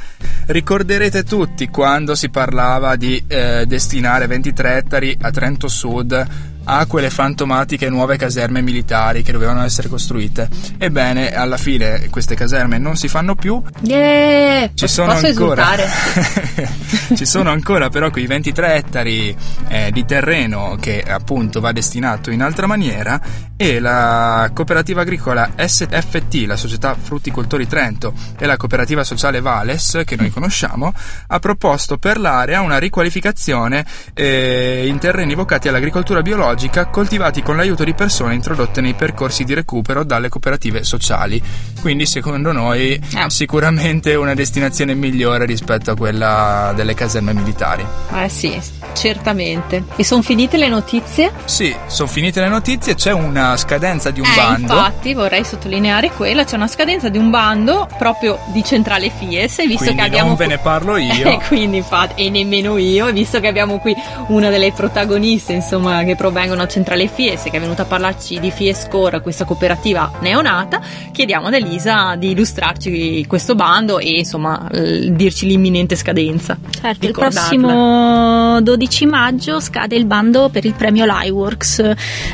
Ricorderete 0.47 1.23
tutti 1.23 1.69
quando 1.69 2.15
si 2.15 2.29
parlava 2.29 2.95
di 2.95 3.23
eh, 3.27 3.65
destinare 3.67 4.25
23 4.27 4.77
ettari 4.77 5.15
a 5.21 5.29
Trento 5.31 5.67
Sud 5.67 6.27
a 6.65 6.85
quelle 6.85 7.09
fantomatiche 7.09 7.89
nuove 7.89 8.17
caserme 8.17 8.61
militari 8.61 9.23
che 9.23 9.31
dovevano 9.31 9.63
essere 9.63 9.87
costruite. 9.87 10.49
Ebbene, 10.77 11.33
alla 11.33 11.57
fine 11.57 12.09
queste 12.09 12.35
caserme 12.35 12.77
non 12.77 12.95
si 12.95 13.07
fanno 13.07 13.35
più, 13.35 13.61
Yeah, 13.81 14.69
ci 14.73 14.87
sono 14.87 15.11
ancora 15.11 15.75
ci 17.15 17.25
sono 17.25 17.51
ancora 17.51 17.89
però 17.89 18.09
quei 18.09 18.25
23 18.25 18.75
ettari 18.75 19.35
eh, 19.67 19.91
di 19.91 20.05
terreno 20.05 20.77
che 20.79 21.01
appunto 21.01 21.59
va 21.59 21.71
destinato 21.71 22.31
in 22.31 22.41
altra 22.41 22.65
maniera 22.65 23.21
e 23.57 23.79
la 23.79 24.49
cooperativa 24.53 25.01
agricola 25.01 25.51
SFT, 25.55 26.45
la 26.45 26.57
società 26.57 26.95
Frutticoltori 26.99 27.67
Trento 27.67 28.13
e 28.37 28.45
la 28.45 28.57
cooperativa 28.57 29.03
sociale 29.03 29.39
Vales 29.39 30.01
che 30.03 30.15
noi 30.15 30.29
conosciamo 30.29 30.93
ha 31.27 31.39
proposto 31.39 31.97
per 31.97 32.17
l'area 32.17 32.61
una 32.61 32.79
riqualificazione 32.79 33.85
eh, 34.13 34.85
in 34.87 34.97
terreni 34.97 35.35
vocati 35.35 35.67
all'agricoltura 35.67 36.21
biologica 36.21 36.54
coltivati 36.91 37.41
con 37.41 37.55
l'aiuto 37.57 37.83
di 37.83 37.93
persone 37.93 38.33
introdotte 38.33 38.81
nei 38.81 38.93
percorsi 38.93 39.43
di 39.43 39.53
recupero 39.53 40.03
dalle 40.03 40.29
cooperative 40.29 40.83
sociali 40.83 41.41
quindi 41.81 42.05
secondo 42.05 42.51
noi 42.51 42.99
Ah. 43.15 43.29
sicuramente 43.29 44.15
una 44.15 44.33
destinazione 44.33 44.95
migliore 44.95 45.45
rispetto 45.45 45.91
a 45.91 45.95
quella 45.95 46.73
delle 46.75 46.93
caserme 46.95 47.33
militari. 47.33 47.85
Eh 48.15 48.27
sì, 48.29 48.59
certamente. 48.93 49.83
E 49.95 50.03
sono 50.03 50.21
finite 50.21 50.57
le 50.57 50.67
notizie? 50.67 51.31
Sì, 51.45 51.75
sono 51.85 52.07
finite 52.09 52.41
le 52.41 52.47
notizie, 52.47 52.95
c'è 52.95 53.11
una 53.11 53.55
scadenza 53.57 54.09
di 54.09 54.19
un 54.19 54.25
eh, 54.25 54.35
bando. 54.35 54.73
infatti 54.73 55.13
vorrei 55.13 55.43
sottolineare 55.43 56.09
quella, 56.11 56.43
c'è 56.43 56.55
una 56.55 56.67
scadenza 56.67 57.09
di 57.09 57.17
un 57.17 57.29
bando 57.29 57.87
proprio 57.97 58.39
di 58.47 58.63
Centrale 58.63 59.11
Fies, 59.15 59.57
visto 59.65 59.83
quindi 59.83 59.95
che 59.95 60.01
abbiamo 60.07 60.29
non 60.29 60.37
ve 60.37 60.47
ne 60.47 60.57
parlo 60.57 60.97
io. 60.97 61.27
E 61.29 61.39
quindi 61.47 61.77
infatti, 61.77 62.25
e 62.25 62.29
nemmeno 62.29 62.77
io, 62.77 63.11
visto 63.11 63.39
che 63.39 63.47
abbiamo 63.47 63.77
qui 63.79 63.93
una 64.27 64.49
delle 64.49 64.71
protagoniste, 64.71 65.53
insomma, 65.53 66.03
che 66.03 66.15
provengono 66.15 66.44
da 66.53 66.67
Centrale 66.67 67.07
Fies, 67.07 67.43
che 67.43 67.57
è 67.57 67.59
venuta 67.59 67.81
a 67.81 67.85
parlarci 67.85 68.39
di 68.39 68.51
Fiescore, 68.51 69.21
questa 69.21 69.45
cooperativa 69.45 70.11
neonata, 70.19 70.79
chiediamo 71.11 71.47
ad 71.47 71.53
Elisa 71.55 72.15
di 72.15 72.31
illustrarci 72.31 73.25
questo 73.25 73.55
bando 73.55 73.97
e 73.97 74.19
insomma 74.19 74.69
dirci 74.69 75.47
l'imminente 75.47 75.95
scadenza. 75.95 76.57
Certo, 76.69 77.05
il 77.05 77.11
prossimo 77.11 78.61
12 78.61 79.05
maggio 79.05 79.59
scade 79.59 79.95
il 79.95 80.05
bando 80.05 80.49
per 80.49 80.65
il 80.65 80.73
premio 80.73 81.05
L'iWorks. 81.05 81.79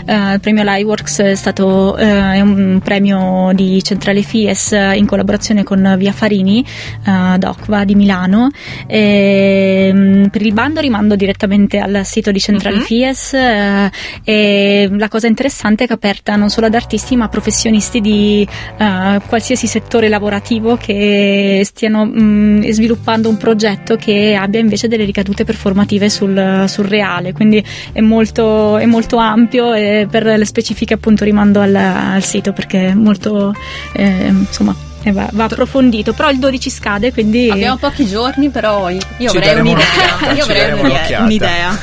Eh, 0.05 0.33
il 0.33 0.39
premio 0.41 0.63
L'iWorks 0.63 1.19
è 1.19 1.35
stato 1.35 1.95
eh, 1.95 2.33
è 2.33 2.41
un 2.41 2.81
premio 2.83 3.51
di 3.53 3.81
Centrale 3.83 4.21
Fies 4.21 4.73
eh, 4.73 4.95
in 4.95 5.05
collaborazione 5.05 5.63
con 5.63 5.95
Via 5.97 6.11
Farini, 6.11 6.65
eh, 7.05 7.37
Docva 7.37 7.85
di 7.85 7.95
Milano. 7.95 8.49
E, 8.87 9.91
mm, 9.93 10.25
per 10.25 10.41
il 10.41 10.53
bando 10.53 10.79
rimando 10.81 11.15
direttamente 11.15 11.79
al 11.79 12.01
sito 12.03 12.31
di 12.31 12.39
Centrale 12.39 12.77
Mhm. 12.77 12.83
Fies 12.83 13.33
eh, 13.33 13.91
e 14.23 14.89
la 14.91 15.07
cosa 15.07 15.27
interessante 15.27 15.83
è 15.83 15.87
che 15.87 15.93
è 15.93 15.95
aperta 15.95 16.35
non 16.35 16.49
solo 16.49 16.67
ad 16.67 16.73
artisti 16.73 17.15
ma 17.15 17.25
a 17.25 17.29
professionisti 17.29 18.01
di 18.01 18.47
eh, 18.77 19.21
qualsiasi 19.27 19.67
settore 19.67 20.09
lavorativo 20.09 20.77
che 20.77 21.61
stiano 21.65 22.05
mh, 22.05 22.69
sviluppando 22.69 23.29
un 23.29 23.37
progetto 23.37 23.95
che 23.95 24.35
abbia 24.35 24.59
invece 24.59 24.87
delle 24.87 25.05
ricadute 25.05 25.43
performative 25.43 26.09
sul, 26.09 26.65
sul 26.67 26.85
reale, 26.85 27.33
quindi 27.33 27.63
è 27.91 28.01
molto, 28.01 28.77
è 28.77 28.85
molto 28.85 29.17
ampio 29.17 29.73
e 29.73 30.07
per 30.09 30.25
le 30.25 30.45
specifiche 30.45 30.93
appunto 30.93 31.23
rimando 31.23 31.59
al, 31.59 31.75
al 31.75 32.23
sito 32.23 32.53
perché 32.53 32.87
è 32.87 32.93
molto 32.93 33.53
eh, 33.93 34.27
insomma 34.27 34.75
eh, 35.03 35.11
va, 35.11 35.27
va 35.31 35.45
approfondito, 35.45 36.13
però 36.13 36.29
il 36.29 36.39
12 36.39 36.69
scade 36.69 37.11
quindi 37.11 37.49
Abbiamo 37.49 37.77
pochi 37.77 38.07
giorni, 38.07 38.49
però 38.49 38.89
io 38.89 38.99
Ci 39.17 39.37
avrei 39.37 39.59
un'idea. 39.59 40.33
Io 40.35 40.43
avrei 40.43 40.71
un'idea. 40.71 41.21
un'occhiata. 41.21 41.23
un'idea. 41.23 41.79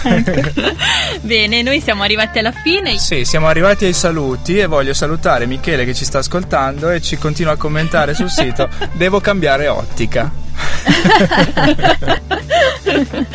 Bene, 1.20 1.62
noi 1.62 1.80
siamo 1.80 2.02
arrivati 2.02 2.38
alla 2.38 2.52
fine. 2.52 2.96
Sì, 2.98 3.24
siamo 3.24 3.46
arrivati 3.48 3.84
ai 3.84 3.92
saluti 3.92 4.58
e 4.58 4.66
voglio 4.66 4.94
salutare 4.94 5.46
Michele 5.46 5.84
che 5.84 5.94
ci 5.94 6.04
sta 6.04 6.18
ascoltando 6.18 6.90
e 6.90 7.00
ci 7.00 7.18
continua 7.18 7.52
a 7.52 7.56
commentare 7.56 8.14
sul 8.14 8.30
sito. 8.30 8.68
Devo 8.92 9.20
cambiare 9.20 9.68
ottica. 9.68 10.46
Non 12.84 13.26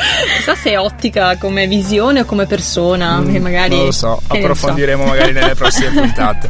so 0.43 0.55
se 0.55 0.71
è 0.71 0.79
ottica 0.79 1.37
come 1.37 1.67
visione 1.67 2.21
o 2.21 2.25
come 2.25 2.45
persona, 2.45 3.23
che 3.29 3.39
magari 3.39 3.71
Mm, 3.73 3.77
Non 3.77 3.85
lo 3.85 3.91
so, 3.91 4.19
ne 4.21 4.27
so. 4.27 4.33
approfondiremo 4.37 5.03
magari 5.05 5.31
nelle 5.31 5.55
prossime 5.55 5.89
puntate. 6.01 6.49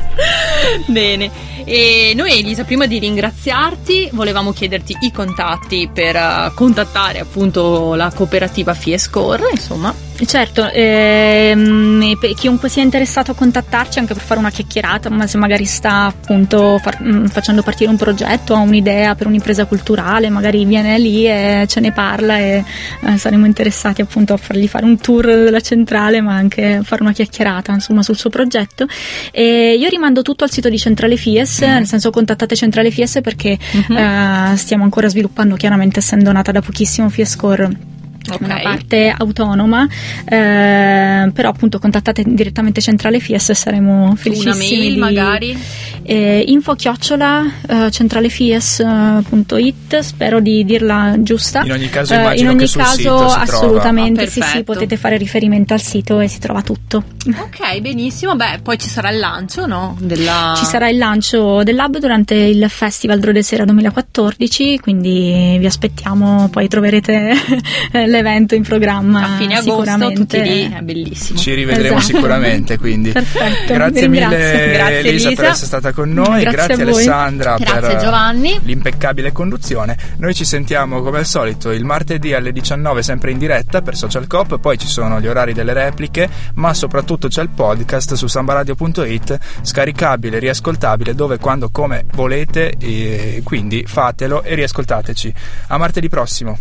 Bene, 0.88 1.30
e 1.66 2.14
noi 2.16 2.38
Elisa, 2.40 2.64
prima 2.64 2.86
di 2.86 3.00
ringraziarti, 3.00 4.10
volevamo 4.14 4.52
chiederti 4.52 4.98
i 5.02 5.12
contatti 5.12 5.90
per 5.94 6.16
eh, 6.16 6.52
contattare 6.56 7.20
appunto 7.20 7.94
la 7.96 8.12
cooperativa 8.14 8.74
Fiescore, 8.74 9.50
insomma. 9.52 9.94
Certo, 10.26 10.70
ehm, 10.72 12.18
per 12.20 12.34
chiunque 12.34 12.70
sia 12.70 12.82
interessato 12.82 13.32
a 13.32 13.34
contattarci 13.36 14.00
anche 14.00 14.14
per 14.14 14.24
fare 14.24 14.40
una 14.40 14.50
chiacchierata, 14.50 15.10
ma 15.10 15.28
se 15.28 15.38
magari 15.38 15.66
sta 15.66 16.06
appunto 16.06 16.80
far- 16.80 17.02
mh, 17.02 17.28
facendo 17.28 17.62
partire 17.62 17.90
un 17.90 17.98
progetto, 17.98 18.54
ha 18.54 18.60
un'idea 18.60 19.16
per 19.16 19.28
un'impresa 19.28 19.66
culturale, 19.66 20.30
magari 20.30 20.66
viene 20.66 20.98
lì 20.98 21.28
e 21.28 21.66
ce 21.68 21.80
ne 21.80 21.92
parla 21.92 22.38
e 22.40 22.64
eh, 23.06 23.18
saremo 23.18 23.46
interessati 23.46 24.02
appunto 24.02 24.34
a 24.34 24.38
fargli 24.38 24.68
fare 24.68 24.86
un 24.86 24.98
tour 24.98 25.26
della 25.26 25.62
centrale, 25.62 26.22
ma 26.22 26.34
anche 26.34 26.82
fare 26.84 27.04
una 27.04 27.14
chiacchierata 27.14 27.72
insomma 27.72 28.02
sul 28.02 28.18
suo 28.18 28.30
progetto. 28.30 28.88
E 29.32 29.76
io 29.78 29.90
rimando 29.90 30.22
tutto 30.22 30.44
al 30.44 30.52
sito 30.52 30.70
di 30.70 30.78
Centrale 30.78 31.16
Fies, 31.16 31.62
nel 31.62 31.86
senso 31.88 32.10
contattate 32.10 32.56
Centrale 32.56 32.92
Fies 32.92 33.20
perché 33.22 33.52
eh, 33.52 34.58
stiamo 34.58 34.84
ancora 34.84 35.08
sviluppando, 35.08 35.56
chiaramente 35.56 36.00
essendo 36.00 36.32
nata 36.32 36.52
da 36.52 36.62
pochissimo 36.62 37.10
Fiescore 37.10 37.92
Ok. 38.34 38.42
una 38.42 38.60
parte 38.62 39.14
autonoma, 39.18 39.88
eh, 40.26 41.32
però 41.34 41.50
appunto 41.50 41.80
contattate 41.80 42.24
direttamente 42.26 42.82
Centrale 42.82 43.20
Fies 43.20 43.50
e 43.50 43.54
saremo 43.56 44.06
Una 44.06 44.16
felicissimi 44.16 44.78
mail 44.80 44.94
di- 44.94 45.00
magari. 45.00 45.58
eh, 46.04 46.44
info 46.48 46.76
chiocciola 46.76 47.44
eh, 47.68 47.92
centralefies.it 47.92 50.00
spero 50.00 50.40
di 50.40 50.64
dirla 50.66 51.16
giusta 51.20 51.62
In 51.64 51.72
ogni 51.72 51.90
caso 51.90 52.14
Eh, 52.14 52.38
in 52.40 52.48
ogni 52.50 52.58
che 52.60 52.68
sul 52.68 52.82
caso 52.82 53.16
assolutamente 53.26 54.24
Ah, 54.24 54.28
sì 54.28 54.42
sì 54.42 54.64
potete 54.64 54.98
fare 54.98 55.18
riferimento 55.18 55.74
al 55.74 55.82
sito 55.82 56.20
e 56.20 56.28
si 56.28 56.40
trova 56.40 56.62
tutto 56.62 57.04
Ok, 57.26 57.80
benissimo. 57.80 58.36
Beh, 58.36 58.60
poi 58.62 58.78
ci 58.78 58.90
sarà 58.90 59.10
il 59.10 59.18
lancio, 59.20 59.66
no? 59.66 59.96
Della... 60.02 60.54
Ci 60.58 60.66
sarà 60.66 60.90
il 60.90 60.98
lancio 60.98 61.64
dell'hub 61.64 61.98
durante 61.98 62.34
il 62.36 62.66
Festival 62.70 63.20
Drode 63.20 63.42
Sera 63.42 63.64
2014, 63.64 64.80
quindi 64.80 65.56
vi 65.58 65.66
aspettiamo, 65.66 66.50
poi 66.50 66.68
troverete 66.68 67.32
l'evento 67.94 68.23
evento 68.26 68.56
in 68.56 68.64
programma 68.64 69.34
A 69.34 69.38
fine 69.38 69.56
agosto 69.56 69.84
sicuramente. 69.84 70.14
tutti 70.20 70.42
lì, 70.42 70.72
è 70.72 70.80
bellissimo. 70.82 71.40
Ci 71.40 71.54
rivedremo 71.54 71.98
Esatto. 71.98 72.14
sicuramente, 72.16 72.78
quindi. 72.78 73.12
Perfetto, 73.12 73.74
Grazie 73.74 74.08
mille. 74.08 74.28
Grazie, 74.28 75.00
Elisa 75.00 75.30
per 75.30 75.38
Elisa. 75.40 75.48
essere 75.48 75.66
stata 75.68 75.92
con 75.92 76.12
noi, 76.12 76.44
Grazie 76.44 76.76
voi. 76.76 76.94
Alessandra 76.94 77.56
Grazie, 77.58 77.88
per 77.90 77.98
Giovanni. 78.02 78.60
l'impeccabile 78.64 79.32
conduzione. 79.32 79.98
Noi 80.18 80.34
ci 80.34 80.46
sentiamo 80.46 81.02
come 81.02 81.20
al 81.20 81.26
solito 81.26 81.72
il 81.72 81.84
martedì 81.86 82.34
alle 82.34 82.52
19 82.52 83.04
sempre 83.04 83.32
in 83.32 83.38
diretta 83.38 83.82
per 83.82 83.96
Social 83.96 84.28
Cop, 84.28 84.60
poi 84.60 84.78
ci 84.78 84.88
sono 84.88 85.20
gli 85.20 85.28
orari 85.28 85.54
delle 85.54 85.74
repliche, 85.74 86.30
ma 86.56 86.74
soprattutto 86.74 87.28
c'è 87.28 87.42
il 87.42 87.50
podcast 87.50 88.14
su 88.14 88.28
sambaradio.it, 88.28 89.38
scaricabile, 89.62 90.40
riascoltabile 90.40 91.16
dove, 91.16 91.38
quando, 91.38 91.70
come 91.70 92.06
volete, 92.14 92.74
e 92.80 93.42
quindi 93.44 93.84
fatelo 93.86 94.44
e 94.44 94.56
riascoltateci. 94.56 95.34
A 95.68 95.78
martedì 95.78 96.10
prossimo. 96.10 96.58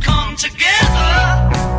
come 0.00 0.36
together. 0.36 1.75